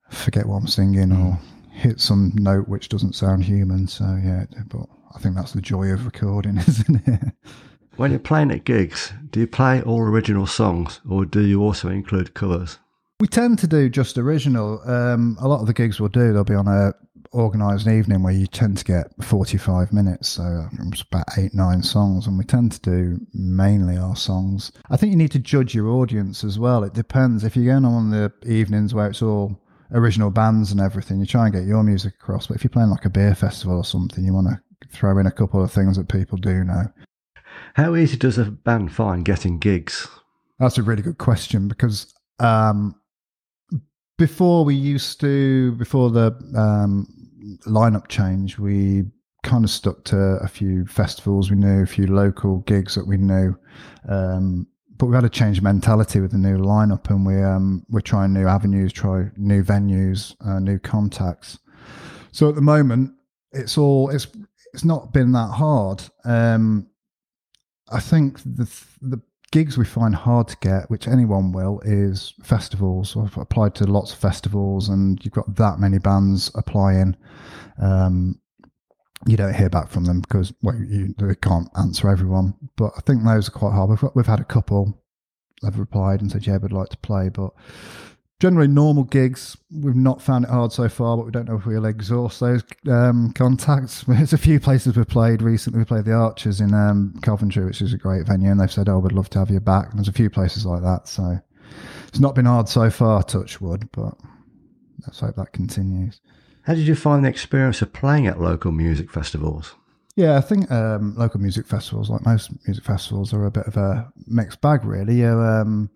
forget 0.10 0.46
what 0.46 0.56
I'm 0.56 0.68
singing 0.68 1.12
or 1.12 1.38
hit 1.74 2.00
some 2.00 2.32
note 2.36 2.70
which 2.70 2.88
doesn't 2.88 3.16
sound 3.16 3.44
human. 3.44 3.86
So 3.88 4.06
yeah, 4.24 4.46
but 4.70 4.88
I 5.18 5.20
think 5.20 5.34
that's 5.34 5.54
the 5.54 5.62
joy 5.62 5.88
of 5.88 6.06
recording, 6.06 6.58
isn't 6.68 7.08
it? 7.08 7.34
When 7.96 8.12
you're 8.12 8.20
playing 8.20 8.52
at 8.52 8.66
gigs, 8.66 9.12
do 9.32 9.40
you 9.40 9.48
play 9.48 9.82
all 9.82 10.02
original 10.02 10.46
songs 10.46 11.02
or 11.10 11.26
do 11.26 11.42
you 11.42 11.64
also 11.64 11.90
include 11.90 12.36
covers? 12.36 12.78
We 13.20 13.28
tend 13.28 13.58
to 13.60 13.68
do 13.68 13.90
just 13.90 14.20
original. 14.20 14.80
Um, 14.88 15.36
a 15.42 15.48
lot 15.48 15.62
of 15.62 15.66
the 15.66 15.74
gigs 15.74 16.00
we'll 16.00 16.10
do, 16.10 16.34
they'll 16.34 16.44
be 16.44 16.54
on 16.54 16.68
a 16.68 16.94
organised 17.34 17.88
evening 17.88 18.22
where 18.22 18.32
you 18.32 18.46
tend 18.46 18.78
to 18.78 18.86
get 18.86 19.08
45 19.24 19.92
minutes, 19.92 20.30
so 20.30 20.68
it's 20.86 21.02
about 21.02 21.26
eight, 21.36 21.56
nine 21.56 21.82
songs, 21.82 22.28
and 22.28 22.38
we 22.38 22.44
tend 22.44 22.74
to 22.74 22.82
do 22.82 23.20
mainly 23.34 23.98
our 23.98 24.16
songs. 24.16 24.72
I 24.92 24.98
think 24.98 25.12
you 25.12 25.18
need 25.18 25.32
to 25.32 25.40
judge 25.40 25.74
your 25.74 25.90
audience 25.90 26.44
as 26.44 26.60
well. 26.60 26.84
It 26.84 26.94
depends. 26.94 27.44
If 27.44 27.56
you're 27.56 27.74
going 27.74 27.86
on 27.86 28.12
the 28.12 28.32
evenings 28.46 28.94
where 28.94 29.08
it's 29.08 29.24
all 29.24 29.60
original 29.92 30.30
bands 30.30 30.72
and 30.72 30.80
everything, 30.80 31.20
you 31.20 31.26
try 31.26 31.46
and 31.46 31.54
get 31.56 31.66
your 31.66 31.82
music 31.82 32.14
across. 32.22 32.46
But 32.46 32.58
if 32.58 32.64
you're 32.64 32.70
playing 32.70 32.92
like 32.92 33.06
a 33.06 33.10
beer 33.10 33.34
festival 33.34 33.78
or 33.78 33.84
something, 33.84 34.24
you 34.24 34.34
want 34.34 34.50
to 34.50 34.62
throw 34.92 35.18
in 35.18 35.26
a 35.26 35.32
couple 35.32 35.64
of 35.64 35.72
things 35.72 35.98
that 35.98 36.10
people 36.10 36.38
do 36.38 36.64
know. 36.64 36.92
How 37.76 37.96
easy 37.96 38.18
does 38.18 38.38
a 38.38 38.46
band 38.46 38.94
find 38.94 39.26
getting 39.26 39.60
gigs? 39.60 40.08
That's 40.60 40.78
a 40.78 40.84
really 40.84 41.02
good 41.02 41.18
question 41.18 41.68
because 41.68 42.14
um, 42.40 42.96
before 44.18 44.66
we 44.66 44.76
used 44.76 45.20
to 45.22 45.74
before 45.74 46.10
the 46.10 46.28
um, 46.56 47.08
lineup 47.66 48.08
change, 48.08 48.58
we 48.58 49.06
kind 49.44 49.64
of 49.64 49.70
stuck 49.70 50.04
to 50.06 50.18
a 50.18 50.48
few 50.48 50.86
festivals 50.86 51.50
we 51.50 51.58
knew, 51.58 51.84
a 51.84 51.88
few 51.88 52.08
local 52.08 52.60
gigs 52.60 52.96
that 52.96 53.08
we 53.08 53.18
knew. 53.18 53.56
Um, 54.10 54.68
but 54.98 55.06
we 55.06 55.16
had 55.16 55.22
to 55.22 55.30
change 55.30 55.62
mentality 55.62 56.20
with 56.20 56.32
the 56.32 56.40
new 56.40 56.58
lineup, 56.58 57.10
and 57.10 57.26
we 57.26 57.42
um, 57.42 57.86
we're 57.90 58.02
trying 58.02 58.34
new 58.34 58.48
avenues, 58.48 58.92
try 58.92 59.30
new 59.38 59.64
venues, 59.64 60.36
uh, 60.46 60.60
new 60.60 60.80
contacts. 60.80 61.60
So 62.32 62.50
at 62.50 62.56
the 62.56 62.62
moment, 62.62 63.14
it's 63.52 63.78
all 63.78 64.10
it's 64.10 64.28
it's 64.74 64.86
not 64.86 65.14
been 65.14 65.32
that 65.34 65.52
hard. 65.52 66.04
Um, 66.26 66.88
I 67.90 68.00
think 68.00 68.40
the 68.40 68.70
the 69.02 69.22
gigs 69.52 69.78
we 69.78 69.86
find 69.86 70.14
hard 70.14 70.48
to 70.50 70.58
get, 70.60 70.90
which 70.90 71.08
anyone 71.08 71.52
will, 71.52 71.80
is 71.86 72.34
festivals. 72.44 73.16
I've 73.16 73.38
applied 73.38 73.76
to 73.76 73.86
lots 73.86 74.12
of 74.12 74.20
festivals, 74.20 74.90
and 74.90 75.24
you've 75.24 75.34
got 75.34 75.56
that 75.56 75.80
many 75.80 76.00
bands 76.00 76.52
applying. 76.56 77.16
Um, 77.82 78.40
you 79.26 79.36
don't 79.36 79.56
hear 79.56 79.70
back 79.70 79.90
from 79.90 80.06
them 80.06 80.22
because 80.22 80.54
well, 80.62 80.76
you, 80.76 81.16
they 81.18 81.36
can't 81.36 81.70
answer 81.78 82.10
everyone. 82.10 82.54
But 82.76 82.94
I 82.98 83.02
think 83.02 83.24
those 83.24 83.48
are 83.48 83.52
quite 83.52 83.74
hard. 83.74 83.90
We've, 83.90 84.04
we've 84.14 84.28
had 84.28 84.40
a 84.40 84.46
couple 84.46 85.02
have 85.64 85.80
replied 85.80 86.22
and 86.22 86.32
said, 86.32 86.46
"Yeah, 86.46 86.58
we'd 86.58 86.72
like 86.72 86.90
to 86.90 86.98
play," 86.98 87.30
but 87.30 87.52
generally 88.39 88.67
normal 88.67 89.03
gigs 89.03 89.58
we've 89.72 89.96
not 89.96 90.22
found 90.22 90.46
it 90.46 90.51
hard 90.51 90.72
so 90.72 90.88
far 90.88 91.17
but 91.17 91.25
we 91.25 91.32
don't 91.32 91.48
know 91.48 91.56
if 91.58 91.65
we'll 91.65 91.86
exhaust 91.86 92.39
those 92.39 92.63
um, 92.89 93.32
contacts. 93.34 94.03
There's 94.08 94.34
a 94.34 94.38
few 94.38 94.60
places 94.60 94.96
we've 94.96 95.08
played 95.08 95.41
recently. 95.41 95.79
We 95.79 95.86
played 95.86 96.06
the 96.06 96.13
archers 96.13 96.62
in 96.62 96.74
um, 96.74 97.20
coventry 97.22 97.65
which 97.65 97.82
is 97.82 97.94
a 97.94 97.98
great 97.98 98.27
venue 98.27 98.51
and 98.51 98.60
they've 98.60 98.72
said 98.72 98.89
oh 98.89 99.00
we'd 99.00 99.12
love 99.12 99.29
to 99.32 99.39
have 99.39 99.50
you 99.50 99.60
back. 99.60 99.89
And 99.89 100.00
there's 100.00 100.08
a 100.08 100.13
few 100.13 100.29
places 100.29 100.65
like 100.65 100.82
that 100.84 101.08
so 101.08 101.39
it's 102.08 102.20
not 102.20 102.36
been 102.36 102.46
hard 102.46 102.70
so 102.70 102.89
far 102.89 103.24
touch 103.24 103.60
wood 103.60 103.89
but 103.91 104.13
let's 105.06 105.20
hope 105.20 105.36
that 105.36 105.53
continues. 105.53 106.22
How 106.63 106.74
did 106.74 106.88
you 106.88 106.96
find 106.96 107.24
the 107.24 107.29
experience 107.29 107.82
of 107.82 107.94
playing 107.94 108.27
at 108.27 108.41
local 108.41 108.72
music 108.72 109.10
festivals? 109.10 109.74
Yeah, 110.17 110.36
I 110.36 110.41
think 110.41 110.70
um, 110.72 111.15
local 111.15 111.39
music 111.39 111.67
festivals, 111.67 112.10
like 112.10 112.25
most 112.25 112.50
music 112.65 112.84
festivals, 112.84 113.34
are 113.34 113.46
a 113.46 113.51
bit 113.51 113.67
of 113.67 113.77
a 113.77 114.12
mixed 114.25 114.62
bag, 114.62 114.84
really. 114.84 115.20
You, 115.20 115.27
um, 115.27 115.91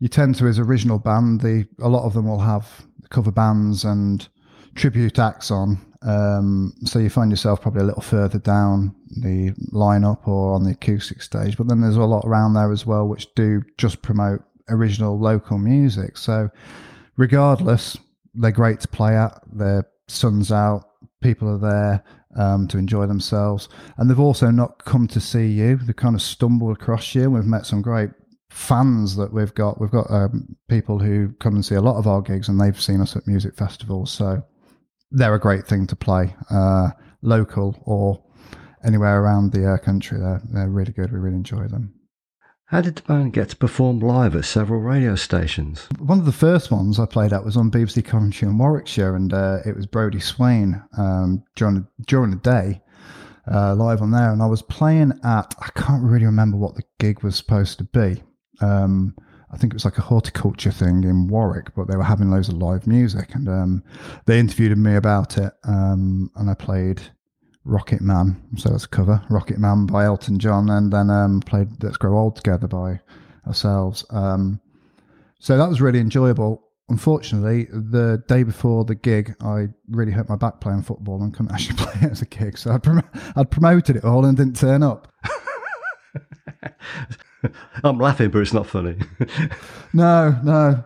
you 0.00 0.08
tend 0.08 0.34
to, 0.36 0.46
his 0.46 0.58
original 0.58 0.98
band, 0.98 1.42
the 1.42 1.66
a 1.80 1.88
lot 1.88 2.04
of 2.04 2.14
them 2.14 2.26
will 2.26 2.40
have 2.40 2.84
cover 3.10 3.30
bands 3.30 3.84
and 3.84 4.28
tribute 4.74 5.18
acts 5.18 5.50
on. 5.50 5.78
Um, 6.02 6.72
so 6.84 6.98
you 6.98 7.10
find 7.10 7.30
yourself 7.30 7.60
probably 7.60 7.82
a 7.82 7.84
little 7.84 8.02
further 8.02 8.38
down 8.38 8.94
the 9.10 9.50
lineup 9.72 10.26
or 10.26 10.54
on 10.54 10.64
the 10.64 10.70
acoustic 10.70 11.20
stage. 11.20 11.58
But 11.58 11.68
then 11.68 11.82
there's 11.82 11.96
a 11.96 12.02
lot 12.02 12.24
around 12.24 12.54
there 12.54 12.72
as 12.72 12.86
well, 12.86 13.06
which 13.06 13.32
do 13.34 13.62
just 13.76 14.00
promote 14.00 14.42
original 14.70 15.18
local 15.18 15.58
music. 15.58 16.16
So 16.16 16.48
regardless, 17.16 17.98
they're 18.34 18.52
great 18.52 18.80
to 18.80 18.88
play 18.88 19.16
at. 19.16 19.38
Their 19.52 19.86
sun's 20.08 20.50
out, 20.50 20.88
people 21.20 21.48
are 21.48 21.58
there 21.58 22.04
um, 22.36 22.68
to 22.68 22.78
enjoy 22.78 23.06
themselves, 23.06 23.68
and 23.98 24.08
they've 24.08 24.18
also 24.20 24.50
not 24.50 24.84
come 24.84 25.06
to 25.08 25.20
see 25.20 25.48
you. 25.48 25.76
They've 25.76 25.96
kind 25.96 26.14
of 26.14 26.22
stumbled 26.22 26.72
across 26.72 27.14
you. 27.14 27.30
We've 27.30 27.44
met 27.44 27.66
some 27.66 27.82
great 27.82 28.10
fans 28.50 29.16
that 29.16 29.32
we've 29.32 29.54
got. 29.54 29.80
We've 29.80 29.90
got 29.90 30.10
um, 30.10 30.56
people 30.68 30.98
who 30.98 31.32
come 31.40 31.54
and 31.54 31.64
see 31.64 31.76
a 31.76 31.80
lot 31.80 31.96
of 31.96 32.06
our 32.06 32.20
gigs, 32.20 32.48
and 32.48 32.60
they've 32.60 32.80
seen 32.80 33.00
us 33.00 33.16
at 33.16 33.26
music 33.26 33.56
festivals. 33.56 34.10
So 34.10 34.42
they're 35.10 35.34
a 35.34 35.40
great 35.40 35.66
thing 35.66 35.86
to 35.86 35.96
play, 35.96 36.34
uh, 36.50 36.90
local 37.22 37.80
or 37.86 38.22
anywhere 38.84 39.20
around 39.22 39.52
the 39.52 39.74
uh, 39.74 39.78
country. 39.78 40.18
They're 40.18 40.42
they're 40.44 40.68
really 40.68 40.92
good. 40.92 41.12
We 41.12 41.18
really 41.18 41.36
enjoy 41.36 41.68
them. 41.68 41.94
How 42.66 42.80
did 42.80 42.94
the 42.94 43.02
band 43.02 43.32
get 43.32 43.48
to 43.48 43.56
perform 43.56 43.98
live 43.98 44.36
at 44.36 44.44
several 44.44 44.80
radio 44.80 45.16
stations? 45.16 45.88
One 45.98 46.20
of 46.20 46.24
the 46.24 46.30
first 46.30 46.70
ones 46.70 47.00
I 47.00 47.06
played 47.06 47.32
at 47.32 47.44
was 47.44 47.56
on 47.56 47.68
BBC 47.68 48.04
Coventry 48.04 48.46
in 48.46 48.58
Warwickshire, 48.58 49.16
and 49.16 49.32
uh, 49.32 49.58
it 49.66 49.74
was 49.74 49.86
Brodie 49.86 50.20
Swain 50.20 50.80
um, 50.96 51.42
during 51.56 51.86
during 52.06 52.30
the 52.30 52.36
day. 52.36 52.82
Uh, 53.50 53.74
live 53.74 54.02
on 54.02 54.12
there, 54.12 54.30
and 54.30 54.42
I 54.42 54.46
was 54.46 54.62
playing 54.62 55.18
at 55.24 55.54
I 55.60 55.68
can't 55.74 56.04
really 56.04 56.26
remember 56.26 56.56
what 56.56 56.76
the 56.76 56.84
gig 57.00 57.22
was 57.22 57.34
supposed 57.34 57.78
to 57.78 57.84
be, 57.84 58.22
um, 58.60 59.14
I 59.52 59.56
think 59.56 59.72
it 59.72 59.76
was 59.76 59.84
like 59.84 59.98
a 59.98 60.02
horticulture 60.02 60.70
thing 60.70 61.04
in 61.04 61.26
Warwick, 61.26 61.74
but 61.74 61.88
they 61.88 61.96
were 61.96 62.04
having 62.04 62.30
loads 62.30 62.48
of 62.48 62.58
live 62.58 62.86
music, 62.86 63.34
and 63.34 63.48
um, 63.48 63.82
they 64.26 64.38
interviewed 64.38 64.76
me 64.78 64.94
about 64.94 65.38
it, 65.38 65.52
um, 65.64 66.30
and 66.36 66.48
I 66.48 66.54
played 66.54 67.00
Rocket 67.64 68.00
Man, 68.00 68.40
so 68.56 68.70
that's 68.70 68.84
a 68.84 68.88
cover, 68.88 69.22
Rocket 69.28 69.58
Man 69.58 69.86
by 69.86 70.04
Elton 70.04 70.38
John, 70.38 70.70
and 70.70 70.92
then 70.92 71.10
um, 71.10 71.40
played 71.40 71.82
Let's 71.82 71.96
Grow 71.96 72.16
Old 72.16 72.36
Together 72.36 72.68
by 72.68 73.00
ourselves. 73.46 74.04
Um, 74.10 74.60
so 75.40 75.56
that 75.56 75.68
was 75.68 75.80
really 75.80 75.98
enjoyable. 75.98 76.62
Unfortunately, 76.88 77.64
the 77.72 78.22
day 78.28 78.42
before 78.42 78.84
the 78.84 78.94
gig, 78.94 79.34
I 79.40 79.68
really 79.88 80.12
hurt 80.12 80.28
my 80.28 80.36
back 80.36 80.60
playing 80.60 80.82
football 80.82 81.22
and 81.22 81.34
couldn't 81.34 81.52
actually 81.52 81.76
play 81.76 81.94
it 82.02 82.12
as 82.12 82.22
a 82.22 82.26
gig. 82.26 82.56
So 82.56 82.72
I'd, 82.72 82.82
prom- 82.82 83.08
I'd 83.36 83.50
promoted 83.50 83.96
it 83.96 84.04
all 84.04 84.24
and 84.24 84.36
didn't 84.36 84.56
turn 84.56 84.82
up. 84.82 85.12
I'm 87.84 87.98
laughing, 87.98 88.30
but 88.30 88.40
it's 88.40 88.52
not 88.52 88.66
funny. 88.66 88.96
no, 89.92 90.38
no. 90.42 90.84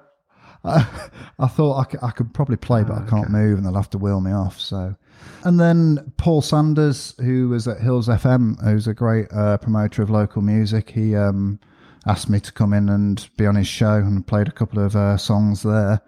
I, 0.65 1.11
I 1.39 1.47
thought 1.47 1.79
I 1.79 1.85
could, 1.85 2.01
I 2.03 2.11
could, 2.11 2.33
probably 2.33 2.57
play, 2.57 2.85
but 2.85 2.95
oh, 2.95 3.05
I 3.07 3.11
can't 3.11 3.25
okay. 3.25 3.33
move, 3.33 3.59
and 3.59 3.67
they'll 3.67 3.75
have 3.75 3.91
to 3.91 3.99
wheel 3.99 4.21
me 4.21 4.33
off. 4.33 4.59
So, 4.59 4.95
and 5.43 5.61
then 5.61 6.13
Paul 6.17 6.41
Sanders, 6.41 7.15
who 7.21 7.51
was 7.51 7.69
at 7.69 7.79
Hillz 7.79 8.09
FM, 8.09 8.63
who's 8.65 8.87
a 8.87 8.95
great 8.95 9.27
uh, 9.33 9.59
promoter 9.59 10.03
of 10.03 10.11
local 10.11 10.41
music, 10.41 10.91
he 10.91 11.15
um, 11.15 11.61
asked 12.07 12.31
me 12.31 12.41
to 12.41 12.53
come 12.53 12.73
in 12.73 12.89
and 12.89 13.29
be 13.37 13.47
on 13.47 13.57
his 13.57 13.69
show, 13.69 13.97
and 13.97 14.27
played 14.27 14.49
a 14.49 14.53
couple 14.53 14.83
of 14.83 14.97
uh, 14.97 15.19
songs 15.19 15.63
there. 15.63 16.01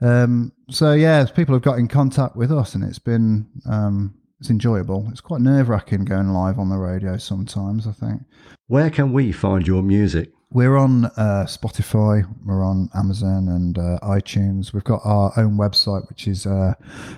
Um, 0.00 0.52
so 0.70 0.92
yeah, 0.92 1.24
people 1.24 1.54
have 1.54 1.62
got 1.62 1.78
in 1.78 1.88
contact 1.88 2.36
with 2.36 2.52
us, 2.52 2.74
and 2.74 2.84
it's 2.84 3.00
been 3.00 3.48
um, 3.68 4.14
it's 4.40 4.50
enjoyable. 4.50 5.06
It's 5.10 5.20
quite 5.20 5.40
nerve 5.40 5.68
wracking 5.68 6.04
going 6.04 6.28
live 6.28 6.58
on 6.58 6.68
the 6.68 6.76
radio 6.76 7.16
sometimes. 7.16 7.86
I 7.86 7.92
think. 7.92 8.22
Where 8.66 8.90
can 8.90 9.12
we 9.12 9.32
find 9.32 9.66
your 9.66 9.82
music? 9.82 10.32
We're 10.50 10.76
on 10.76 11.06
uh, 11.06 11.46
Spotify, 11.46 12.24
we're 12.44 12.64
on 12.64 12.88
Amazon 12.94 13.48
and 13.48 13.78
uh, 13.78 13.98
iTunes. 14.02 14.72
We've 14.72 14.84
got 14.84 15.00
our 15.04 15.32
own 15.36 15.58
website, 15.58 16.08
which 16.08 16.28
is 16.28 16.46
uh, 16.46 16.74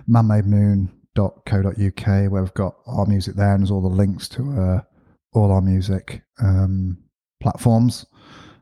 manmademoon.co.uk, 0.08 2.32
where 2.32 2.42
we've 2.42 2.54
got 2.54 2.76
our 2.86 3.06
music 3.06 3.36
there 3.36 3.52
and 3.52 3.62
there's 3.62 3.70
all 3.70 3.82
the 3.82 3.88
links 3.88 4.28
to 4.30 4.60
uh, 4.60 4.80
all 5.34 5.52
our 5.52 5.60
music 5.60 6.22
um, 6.42 6.96
platforms. 7.40 8.06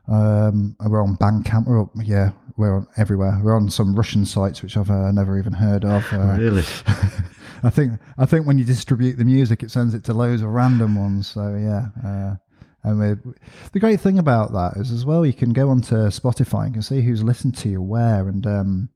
Um, 0.09 0.75
we're 0.85 1.01
on 1.01 1.15
Bandcamp. 1.17 1.65
We're 1.65 1.81
up, 1.81 1.91
yeah, 2.03 2.31
we're 2.57 2.75
on 2.75 2.87
everywhere. 2.97 3.39
We're 3.41 3.55
on 3.55 3.69
some 3.69 3.95
Russian 3.95 4.25
sites 4.25 4.61
which 4.61 4.75
I've 4.75 4.89
uh, 4.89 5.11
never 5.11 5.37
even 5.37 5.53
heard 5.53 5.85
of. 5.85 6.05
Uh, 6.11 6.17
really? 6.37 6.63
I 7.63 7.69
think 7.69 7.93
I 8.17 8.25
think 8.25 8.45
when 8.45 8.57
you 8.57 8.65
distribute 8.65 9.17
the 9.17 9.25
music, 9.25 9.63
it 9.63 9.71
sends 9.71 9.93
it 9.93 10.03
to 10.05 10.13
loads 10.13 10.41
of 10.41 10.49
random 10.49 10.95
ones. 10.95 11.27
So 11.27 11.55
yeah, 11.55 11.87
uh, 12.05 12.35
and 12.83 13.01
the 13.71 13.79
great 13.79 14.01
thing 14.01 14.19
about 14.19 14.53
that 14.53 14.77
is 14.77 14.91
as 14.91 15.05
well, 15.05 15.25
you 15.25 15.33
can 15.33 15.53
go 15.53 15.69
onto 15.69 15.95
Spotify 16.07 16.65
and 16.65 16.73
can 16.73 16.81
see 16.81 17.01
who's 17.01 17.23
listened 17.23 17.55
to 17.57 17.69
you 17.69 17.81
where. 17.81 18.27
And 18.27 18.45
um, 18.45 18.89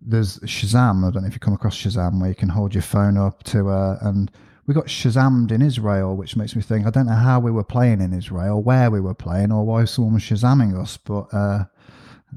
there's 0.00 0.38
Shazam. 0.40 1.06
I 1.06 1.10
don't 1.10 1.22
know 1.22 1.28
if 1.28 1.34
you 1.34 1.40
come 1.40 1.54
across 1.54 1.76
Shazam, 1.76 2.20
where 2.20 2.28
you 2.28 2.34
can 2.34 2.48
hold 2.48 2.74
your 2.74 2.82
phone 2.82 3.16
up 3.16 3.42
to 3.44 3.68
uh, 3.68 3.98
and 4.02 4.30
we 4.66 4.74
got 4.74 4.86
Shazammed 4.86 5.50
in 5.50 5.62
Israel, 5.62 6.14
which 6.14 6.36
makes 6.36 6.54
me 6.54 6.60
think 6.60 6.86
I 6.86 6.90
don't 6.90 7.06
know 7.06 7.14
how 7.14 7.40
we 7.40 7.50
were 7.50 7.64
playing 7.64 8.02
in 8.02 8.12
Israel, 8.12 8.62
where 8.62 8.90
we 8.90 9.00
were 9.00 9.14
playing, 9.14 9.50
or 9.50 9.64
why 9.64 9.86
someone 9.86 10.14
was 10.14 10.22
Shazamming 10.22 10.78
us, 10.78 10.98
but. 10.98 11.32
Uh, 11.32 11.64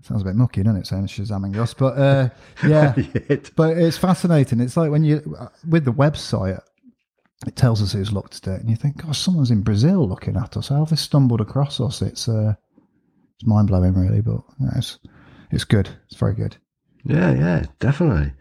sounds 0.03 0.21
a 0.21 0.25
bit 0.25 0.35
mucky, 0.35 0.63
doesn't 0.63 0.81
it, 0.81 0.87
saying 0.87 1.07
Shazamming 1.07 1.57
us? 1.57 1.73
But 1.73 1.97
uh, 1.97 2.29
yeah, 2.67 2.95
but 3.55 3.77
it's 3.77 3.97
fascinating. 3.97 4.59
It's 4.59 4.77
like 4.77 4.91
when 4.91 5.03
you, 5.03 5.35
uh, 5.39 5.47
with 5.67 5.85
the 5.85 5.93
website, 5.93 6.59
it 7.45 7.55
tells 7.55 7.81
us 7.81 7.93
who's 7.93 8.11
looked 8.11 8.47
at 8.47 8.53
it, 8.53 8.61
and 8.61 8.69
you 8.69 8.75
think, 8.75 8.97
"Gosh, 8.97 9.19
someone's 9.19 9.51
in 9.51 9.61
Brazil 9.61 10.07
looking 10.07 10.37
at 10.37 10.57
us. 10.57 10.69
How 10.69 10.79
have 10.79 10.89
they 10.89 10.95
stumbled 10.95 11.41
across 11.41 11.79
us?" 11.79 12.01
It's 12.01 12.27
uh, 12.27 12.53
it's 13.35 13.47
mind 13.47 13.67
blowing, 13.67 13.93
really, 13.93 14.21
but 14.21 14.41
yeah, 14.59 14.77
it's 14.77 14.99
it's 15.51 15.63
good. 15.63 15.89
It's 16.07 16.15
very 16.15 16.33
good. 16.33 16.57
Yeah, 17.03 17.33
yeah, 17.33 17.65
definitely. 17.79 18.33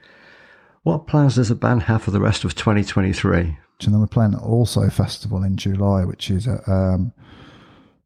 What 0.82 1.06
plans 1.06 1.34
does 1.34 1.48
the 1.48 1.54
band 1.54 1.84
have 1.84 2.02
for 2.02 2.10
the 2.10 2.20
rest 2.20 2.44
of 2.44 2.54
2023? 2.54 3.38
And 3.84 3.94
then 3.94 4.00
we're 4.00 4.06
playing 4.06 4.34
also 4.34 4.88
festival 4.88 5.42
in 5.42 5.56
July, 5.56 6.04
which 6.04 6.30
is 6.30 6.46
at 6.46 6.66
um, 6.68 7.12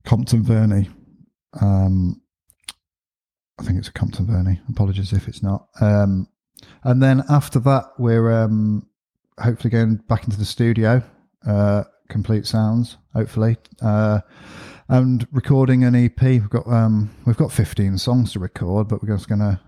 Compton 0.05 0.43
Verney. 0.43 0.89
Um, 1.61 2.21
I 3.59 3.63
think 3.63 3.79
it's 3.79 3.89
a 3.89 3.93
Compton 3.93 4.27
Verney. 4.27 4.61
Apologies 4.69 5.13
if 5.13 5.29
it's 5.29 5.43
not. 5.43 5.69
Um, 5.81 6.29
and 6.83 7.03
then 7.03 7.23
after 7.29 7.59
that, 7.61 7.93
we're 7.99 8.33
um, 8.33 8.87
hopefully 9.39 9.71
going 9.71 9.97
back 10.09 10.25
into 10.25 10.39
the 10.39 10.45
studio, 10.45 11.03
uh, 11.47 11.85
complete 12.09 12.47
sounds, 12.47 12.97
hopefully, 13.15 13.57
uh, 13.83 14.21
and 14.89 15.27
recording 15.33 15.85
an 15.85 15.95
EP. 15.95 16.21
We've 16.21 16.51
got 16.51 16.67
um, 16.67 17.15
we've 17.27 17.37
got 17.37 17.53
15 17.53 17.99
songs 17.99 18.33
to 18.33 18.39
record, 18.39 18.89
but 18.89 19.03
we're 19.03 19.15
just 19.15 19.29
going 19.29 19.41
to, 19.41 19.61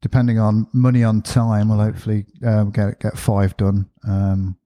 depending 0.00 0.38
on 0.38 0.66
money 0.72 1.04
on 1.04 1.22
time, 1.22 1.68
we'll 1.68 1.78
hopefully 1.78 2.26
um, 2.44 2.70
get 2.70 3.00
get 3.00 3.18
five 3.18 3.56
done. 3.56 3.88
Um, 4.06 4.56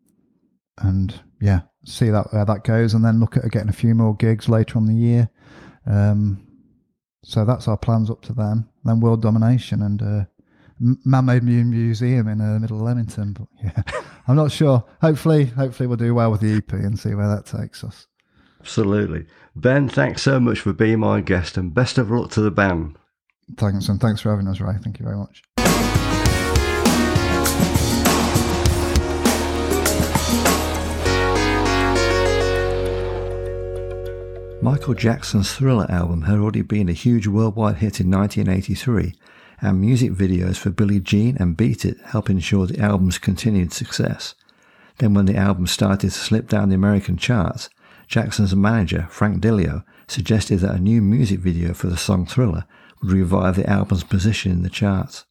and 0.79 1.21
yeah, 1.41 1.61
see 1.85 2.11
that 2.11 2.33
where 2.33 2.45
that 2.45 2.65
goes, 2.65 2.95
and 2.95 3.05
then 3.05 3.21
look 3.21 3.37
at 3.37 3.51
getting 3.51 3.69
a 3.69 3.75
few 3.75 3.95
more 3.95 4.17
gigs 4.17 4.49
later 4.49 4.79
on 4.79 4.87
the 4.87 4.95
year. 4.95 5.31
Um, 5.87 6.47
so 7.23 7.45
that's 7.45 7.69
our 7.69 7.77
plans 7.77 8.11
up 8.11 8.23
to 8.23 8.33
then. 8.33 8.69
Then 8.85 9.01
world 9.01 9.23
domination 9.23 9.83
and 9.83 10.03
uh, 10.03 10.25
man-made 11.05 11.45
museum 11.45 12.29
in 12.29 12.39
the 12.39 12.45
uh, 12.45 12.59
middle 12.59 12.79
of 12.79 12.83
Leamington. 12.83 13.33
But 13.33 13.49
yeah, 13.63 14.01
I'm 14.27 14.37
not 14.37 14.53
sure. 14.53 14.85
Hopefully, 15.01 15.47
hopefully 15.47 15.87
we'll 15.87 15.97
do 15.97 16.15
well 16.15 16.31
with 16.31 16.41
the 16.41 16.57
EP 16.57 16.73
and 16.73 16.99
see 16.99 17.15
where 17.15 17.29
that 17.29 17.47
takes 17.47 17.85
us. 17.85 18.07
Absolutely, 18.61 19.27
Ben. 19.57 19.89
Thanks 19.89 20.23
so 20.23 20.39
much 20.39 20.61
for 20.61 20.73
being 20.73 21.01
my 21.01 21.21
guest, 21.21 21.57
and 21.57 21.75
best 21.75 21.99
of 21.99 22.11
luck 22.11 22.31
to 22.33 22.41
the 22.41 22.51
band. 22.51 22.97
Thanks, 23.57 23.89
and 23.89 24.01
thanks 24.01 24.21
for 24.21 24.31
having 24.31 24.47
us, 24.47 24.61
Ray. 24.61 24.75
Thank 24.83 24.99
you 25.01 25.05
very 25.05 25.17
much. 25.17 25.43
Michael 34.63 34.95
Jackson's 34.95 35.53
Thriller 35.53 35.91
album 35.91 36.23
had 36.23 36.39
already 36.39 36.63
been 36.63 36.89
a 36.89 36.93
huge 36.93 37.27
worldwide 37.27 37.79
hit 37.79 37.99
in 37.99 38.09
1983, 38.09 39.13
and 39.61 39.81
music 39.81 40.13
videos 40.13 40.57
for 40.57 40.71
Billie 40.71 41.01
Jean 41.01 41.37
and 41.41 41.57
Beat 41.57 41.85
It 41.85 42.01
helped 42.01 42.31
ensure 42.31 42.69
the 42.69 42.79
album's 42.79 43.19
continued 43.19 43.73
success. 43.73 44.37
Then, 44.99 45.15
when 45.15 45.27
the 45.27 45.37
album 45.37 45.67
started 45.67 45.99
to 46.03 46.11
slip 46.13 46.49
down 46.49 46.69
the 46.69 46.77
American 46.77 47.17
charts, 47.17 47.71
Jackson's 48.07 48.55
manager, 48.55 49.09
Frank 49.11 49.43
DiLeo, 49.43 49.83
suggested 50.07 50.61
that 50.61 50.77
a 50.77 50.79
new 50.79 51.03
music 51.03 51.41
video 51.41 51.75
for 51.75 51.89
the 51.89 51.97
song 51.97 52.25
Thriller 52.25 52.65
would 53.03 53.11
revive 53.11 53.57
the 53.57 53.69
album's 53.69 54.05
position 54.05 54.53
in 54.53 54.63
the 54.63 54.71
charts. 54.71 55.25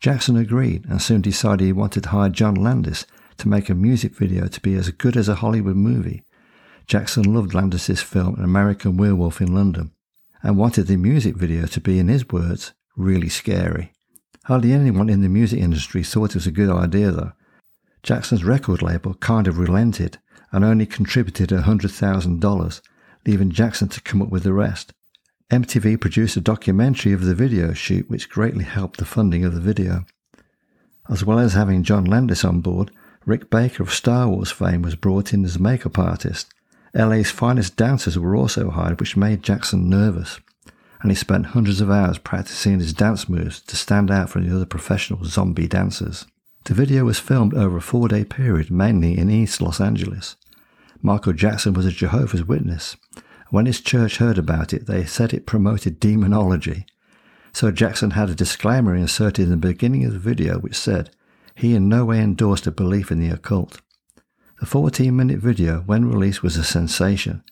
Jackson 0.00 0.36
agreed 0.36 0.84
and 0.84 1.00
soon 1.00 1.22
decided 1.22 1.64
he 1.64 1.72
wanted 1.72 2.02
to 2.02 2.10
hire 2.10 2.28
John 2.28 2.54
Landis 2.54 3.06
to 3.38 3.48
make 3.48 3.70
a 3.70 3.74
music 3.74 4.14
video 4.14 4.48
to 4.48 4.60
be 4.60 4.74
as 4.74 4.90
good 4.90 5.16
as 5.16 5.30
a 5.30 5.36
Hollywood 5.36 5.76
movie. 5.76 6.24
Jackson 6.86 7.34
loved 7.34 7.52
Landis's 7.52 8.00
film 8.00 8.36
An 8.36 8.44
American 8.44 8.96
Werewolf 8.96 9.40
in 9.40 9.52
London 9.52 9.92
and 10.42 10.56
wanted 10.56 10.86
the 10.86 10.96
music 10.96 11.36
video 11.36 11.66
to 11.66 11.80
be, 11.80 11.98
in 11.98 12.06
his 12.06 12.28
words, 12.28 12.72
really 12.96 13.28
scary. 13.28 13.92
Hardly 14.44 14.72
anyone 14.72 15.08
in 15.08 15.22
the 15.22 15.28
music 15.28 15.58
industry 15.58 16.04
thought 16.04 16.30
it 16.30 16.36
was 16.36 16.46
a 16.46 16.52
good 16.52 16.70
idea, 16.70 17.10
though. 17.10 17.32
Jackson's 18.04 18.44
record 18.44 18.82
label 18.82 19.14
kind 19.14 19.48
of 19.48 19.58
relented 19.58 20.18
and 20.52 20.64
only 20.64 20.86
contributed 20.86 21.48
$100,000, 21.50 22.80
leaving 23.26 23.50
Jackson 23.50 23.88
to 23.88 24.00
come 24.00 24.22
up 24.22 24.28
with 24.28 24.44
the 24.44 24.52
rest. 24.52 24.92
MTV 25.50 26.00
produced 26.00 26.36
a 26.36 26.40
documentary 26.40 27.12
of 27.12 27.24
the 27.24 27.34
video 27.34 27.72
shoot, 27.72 28.08
which 28.08 28.30
greatly 28.30 28.64
helped 28.64 28.98
the 28.98 29.04
funding 29.04 29.44
of 29.44 29.54
the 29.54 29.60
video. 29.60 30.04
As 31.10 31.24
well 31.24 31.40
as 31.40 31.54
having 31.54 31.82
John 31.82 32.04
Landis 32.04 32.44
on 32.44 32.60
board, 32.60 32.92
Rick 33.24 33.50
Baker 33.50 33.82
of 33.82 33.92
Star 33.92 34.28
Wars 34.28 34.52
fame 34.52 34.82
was 34.82 34.94
brought 34.94 35.32
in 35.32 35.44
as 35.44 35.56
a 35.56 35.62
makeup 35.62 35.98
artist, 35.98 36.52
LA's 36.96 37.30
finest 37.30 37.76
dancers 37.76 38.18
were 38.18 38.34
also 38.34 38.70
hired, 38.70 38.98
which 39.00 39.16
made 39.16 39.42
Jackson 39.42 39.90
nervous, 39.90 40.40
and 41.02 41.10
he 41.10 41.14
spent 41.14 41.46
hundreds 41.46 41.80
of 41.80 41.90
hours 41.90 42.16
practicing 42.16 42.78
his 42.78 42.94
dance 42.94 43.28
moves 43.28 43.60
to 43.60 43.76
stand 43.76 44.10
out 44.10 44.30
from 44.30 44.48
the 44.48 44.54
other 44.54 44.64
professional 44.64 45.24
zombie 45.24 45.68
dancers. 45.68 46.26
The 46.64 46.74
video 46.74 47.04
was 47.04 47.18
filmed 47.18 47.54
over 47.54 47.76
a 47.76 47.82
four 47.82 48.08
day 48.08 48.24
period, 48.24 48.70
mainly 48.70 49.16
in 49.16 49.30
East 49.30 49.60
Los 49.60 49.80
Angeles. 49.80 50.36
Michael 51.02 51.34
Jackson 51.34 51.74
was 51.74 51.84
a 51.86 51.92
Jehovah's 51.92 52.44
Witness. 52.44 52.96
When 53.50 53.66
his 53.66 53.80
church 53.80 54.16
heard 54.16 54.38
about 54.38 54.72
it, 54.72 54.86
they 54.86 55.04
said 55.04 55.32
it 55.32 55.46
promoted 55.46 56.00
demonology. 56.00 56.86
So 57.52 57.70
Jackson 57.70 58.12
had 58.12 58.30
a 58.30 58.34
disclaimer 58.34 58.94
inserted 58.94 59.44
in 59.44 59.50
the 59.50 59.56
beginning 59.56 60.04
of 60.04 60.12
the 60.12 60.18
video 60.18 60.58
which 60.58 60.76
said 60.76 61.10
he 61.54 61.74
in 61.74 61.88
no 61.88 62.04
way 62.04 62.20
endorsed 62.20 62.66
a 62.66 62.70
belief 62.70 63.12
in 63.12 63.18
the 63.18 63.30
occult. 63.30 63.80
The 64.58 64.66
14 64.66 65.14
minute 65.14 65.38
video, 65.38 65.80
when 65.80 66.08
released, 66.08 66.42
was 66.42 66.56
a 66.56 66.64
sensation. 66.64 67.44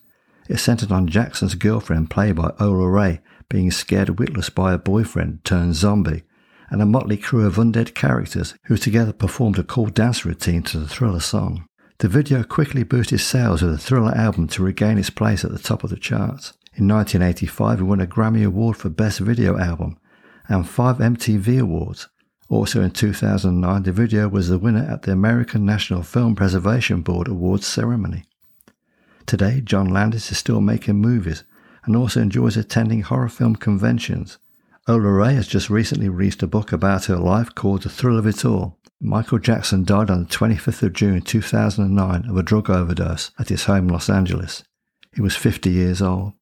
It 0.49 0.57
centered 0.57 0.91
on 0.91 1.07
Jackson's 1.07 1.53
girlfriend, 1.55 2.09
played 2.09 2.35
by 2.35 2.51
Ola 2.59 2.89
Ray, 2.89 3.21
being 3.47 3.69
scared 3.69 4.19
witless 4.19 4.49
by 4.49 4.73
a 4.73 4.79
boyfriend 4.79 5.43
turned 5.43 5.75
zombie, 5.75 6.23
and 6.69 6.81
a 6.81 6.85
motley 6.85 7.17
crew 7.17 7.45
of 7.45 7.57
undead 7.57 7.93
characters 7.93 8.55
who 8.65 8.77
together 8.77 9.13
performed 9.13 9.59
a 9.59 9.63
cool 9.63 9.87
dance 9.87 10.25
routine 10.25 10.63
to 10.63 10.79
the 10.79 10.87
Thriller 10.87 11.19
song. 11.19 11.67
The 11.99 12.07
video 12.07 12.43
quickly 12.43 12.83
boosted 12.83 13.21
sales 13.21 13.61
of 13.61 13.71
the 13.71 13.77
Thriller 13.77 14.13
album 14.13 14.47
to 14.49 14.63
regain 14.63 14.97
its 14.97 15.09
place 15.09 15.45
at 15.45 15.51
the 15.51 15.59
top 15.59 15.83
of 15.83 15.91
the 15.91 15.97
charts. 15.97 16.53
In 16.73 16.87
1985, 16.87 17.79
it 17.79 17.83
won 17.83 18.01
a 18.01 18.07
Grammy 18.07 18.45
Award 18.45 18.77
for 18.77 18.89
Best 18.89 19.19
Video 19.19 19.57
Album 19.57 19.97
and 20.47 20.67
five 20.67 20.97
MTV 20.97 21.61
Awards, 21.61 22.09
also 22.49 22.81
in 22.81 22.91
2009, 22.91 23.83
the 23.83 23.91
video 23.91 24.27
was 24.27 24.49
the 24.49 24.59
winner 24.59 24.85
at 24.89 25.01
the 25.01 25.11
American 25.11 25.65
National 25.65 26.03
Film 26.03 26.35
Preservation 26.35 27.01
Board 27.01 27.27
Awards 27.27 27.65
ceremony. 27.65 28.25
Today, 29.25 29.61
John 29.61 29.89
Landis 29.89 30.31
is 30.31 30.37
still 30.37 30.61
making 30.61 30.95
movies 30.95 31.43
and 31.85 31.95
also 31.95 32.21
enjoys 32.21 32.55
attending 32.55 33.01
horror 33.01 33.29
film 33.29 33.55
conventions. 33.55 34.37
Ola 34.87 35.09
Ray 35.09 35.33
has 35.33 35.47
just 35.47 35.69
recently 35.69 36.09
released 36.09 36.43
a 36.43 36.47
book 36.47 36.71
about 36.71 37.05
her 37.05 37.17
life 37.17 37.55
called 37.55 37.81
The 37.81 37.89
Thrill 37.89 38.19
of 38.19 38.27
It 38.27 38.45
All. 38.45 38.77
Michael 39.01 39.39
Jackson 39.39 39.83
died 39.83 40.11
on 40.11 40.23
the 40.23 40.29
25th 40.29 40.83
of 40.83 40.93
June 40.93 41.21
2009 41.21 42.29
of 42.29 42.37
a 42.37 42.43
drug 42.43 42.69
overdose 42.69 43.31
at 43.39 43.49
his 43.49 43.65
home 43.65 43.87
in 43.87 43.93
Los 43.93 44.09
Angeles. 44.09 44.63
He 45.15 45.21
was 45.21 45.35
50 45.35 45.71
years 45.71 46.01
old 46.01 46.33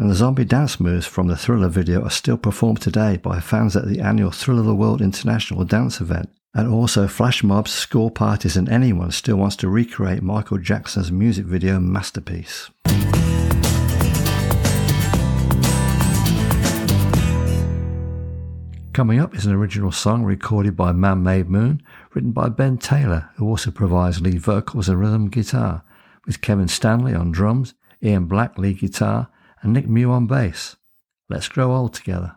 and 0.00 0.10
the 0.10 0.14
zombie 0.14 0.46
dance 0.46 0.80
moves 0.80 1.04
from 1.04 1.26
the 1.26 1.36
Thriller 1.36 1.68
video 1.68 2.02
are 2.02 2.10
still 2.10 2.38
performed 2.38 2.80
today 2.80 3.18
by 3.18 3.38
fans 3.38 3.76
at 3.76 3.86
the 3.86 4.00
annual 4.00 4.30
Thrill 4.30 4.58
of 4.58 4.64
the 4.64 4.74
World 4.74 5.02
International 5.02 5.62
Dance 5.62 6.00
event, 6.00 6.30
and 6.54 6.72
also 6.72 7.06
flash 7.06 7.44
mobs, 7.44 7.70
school 7.70 8.10
parties, 8.10 8.56
and 8.56 8.66
anyone 8.70 9.10
still 9.10 9.36
wants 9.36 9.56
to 9.56 9.68
recreate 9.68 10.22
Michael 10.22 10.56
Jackson's 10.56 11.12
music 11.12 11.44
video 11.44 11.78
masterpiece. 11.78 12.70
Coming 18.94 19.20
up 19.20 19.36
is 19.36 19.44
an 19.44 19.52
original 19.52 19.92
song 19.92 20.24
recorded 20.24 20.78
by 20.78 20.92
Man 20.92 21.22
Made 21.22 21.50
Moon, 21.50 21.82
written 22.14 22.32
by 22.32 22.48
Ben 22.48 22.78
Taylor, 22.78 23.28
who 23.36 23.46
also 23.46 23.70
provides 23.70 24.22
lead 24.22 24.40
vocals 24.40 24.88
and 24.88 24.98
rhythm 24.98 25.28
guitar, 25.28 25.82
with 26.24 26.40
Kevin 26.40 26.68
Stanley 26.68 27.12
on 27.12 27.30
drums, 27.30 27.74
Ian 28.02 28.24
Black 28.24 28.56
lead 28.56 28.78
guitar, 28.78 29.28
and 29.62 29.72
Nick 29.72 29.88
Mew 29.88 30.10
on 30.10 30.26
bass. 30.26 30.76
Let's 31.28 31.48
grow 31.48 31.74
old 31.74 31.94
together. 31.94 32.36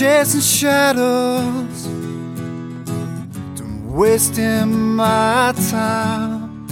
chasing 0.00 0.40
shadows 0.40 1.59
wasting 4.20 4.96
my 4.96 5.50
time. 5.70 6.68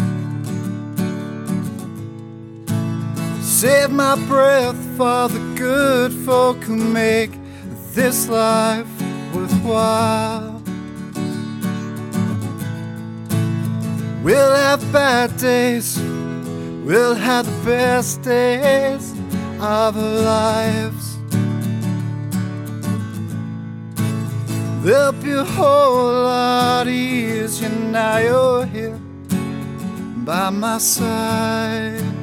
Save 3.41 3.91
my 3.91 4.17
breath 4.27 4.77
for 4.99 5.29
the 5.29 5.41
good 5.57 6.13
folk 6.27 6.59
who 6.59 6.77
make 6.77 7.31
this 7.95 8.29
life 8.29 8.87
worthwhile. 9.35 10.61
We'll 14.23 14.55
have 14.55 14.81
bad 14.93 15.35
days, 15.39 15.99
we'll 16.85 17.15
have 17.15 17.47
the 17.47 17.65
best 17.65 18.21
days 18.21 19.13
of 19.59 19.97
our 19.97 20.21
lives. 20.37 20.98
Be 24.89 24.95
a 25.33 25.45
whole 25.45 26.23
lot 26.23 26.89
easier 26.89 27.69
now 27.69 28.17
you're 28.17 28.65
here 28.65 28.99
by 30.25 30.49
my 30.49 30.79
side. 30.79 32.18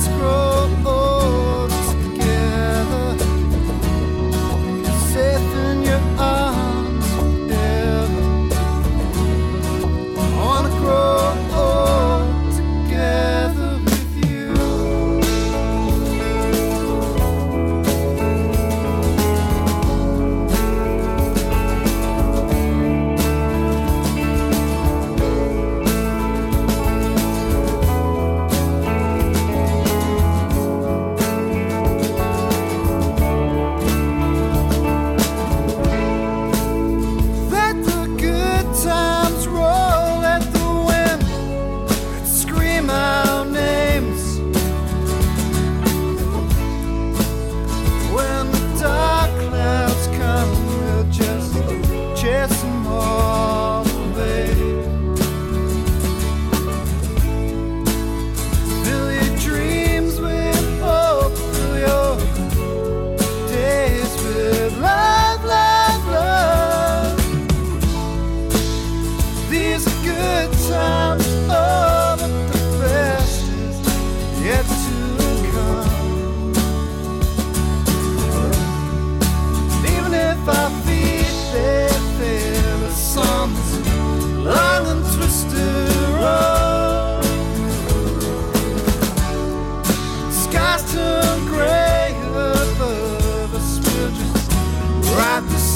let's 0.00 0.08
grow. 0.16 0.49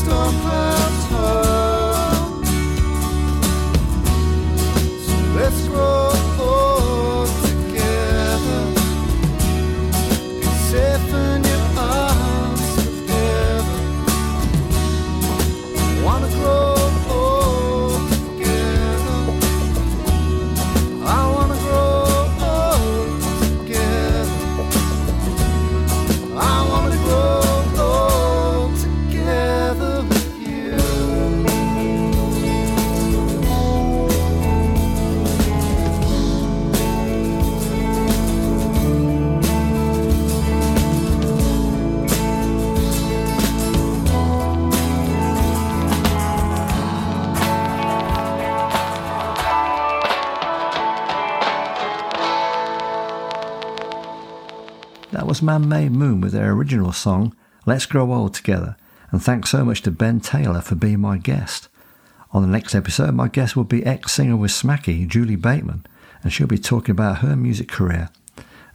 Christopher. 0.04 0.63
Man 55.44 55.68
Made 55.68 55.92
Moon 55.92 56.20
with 56.20 56.32
their 56.32 56.52
original 56.52 56.92
song, 56.92 57.36
Let's 57.66 57.86
Grow 57.86 58.12
Old 58.12 58.34
Together. 58.34 58.76
And 59.10 59.22
thanks 59.22 59.50
so 59.50 59.64
much 59.64 59.82
to 59.82 59.90
Ben 59.90 60.20
Taylor 60.20 60.60
for 60.60 60.74
being 60.74 61.00
my 61.00 61.18
guest. 61.18 61.68
On 62.32 62.42
the 62.42 62.48
next 62.48 62.74
episode, 62.74 63.14
my 63.14 63.28
guest 63.28 63.54
will 63.54 63.64
be 63.64 63.84
ex 63.84 64.12
singer 64.12 64.36
with 64.36 64.50
Smacky, 64.50 65.06
Julie 65.06 65.36
Bateman, 65.36 65.86
and 66.22 66.32
she'll 66.32 66.46
be 66.46 66.58
talking 66.58 66.92
about 66.92 67.18
her 67.18 67.36
music 67.36 67.68
career. 67.68 68.08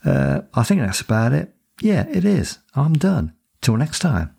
Uh, 0.06 0.42
I 0.54 0.64
think 0.64 0.82
that's 0.82 1.02
about 1.02 1.34
it. 1.34 1.54
Yeah, 1.82 2.06
it 2.08 2.24
is. 2.24 2.60
I'm 2.76 2.94
done. 2.94 3.34
Till 3.62 3.76
next 3.76 4.00
time. 4.00 4.36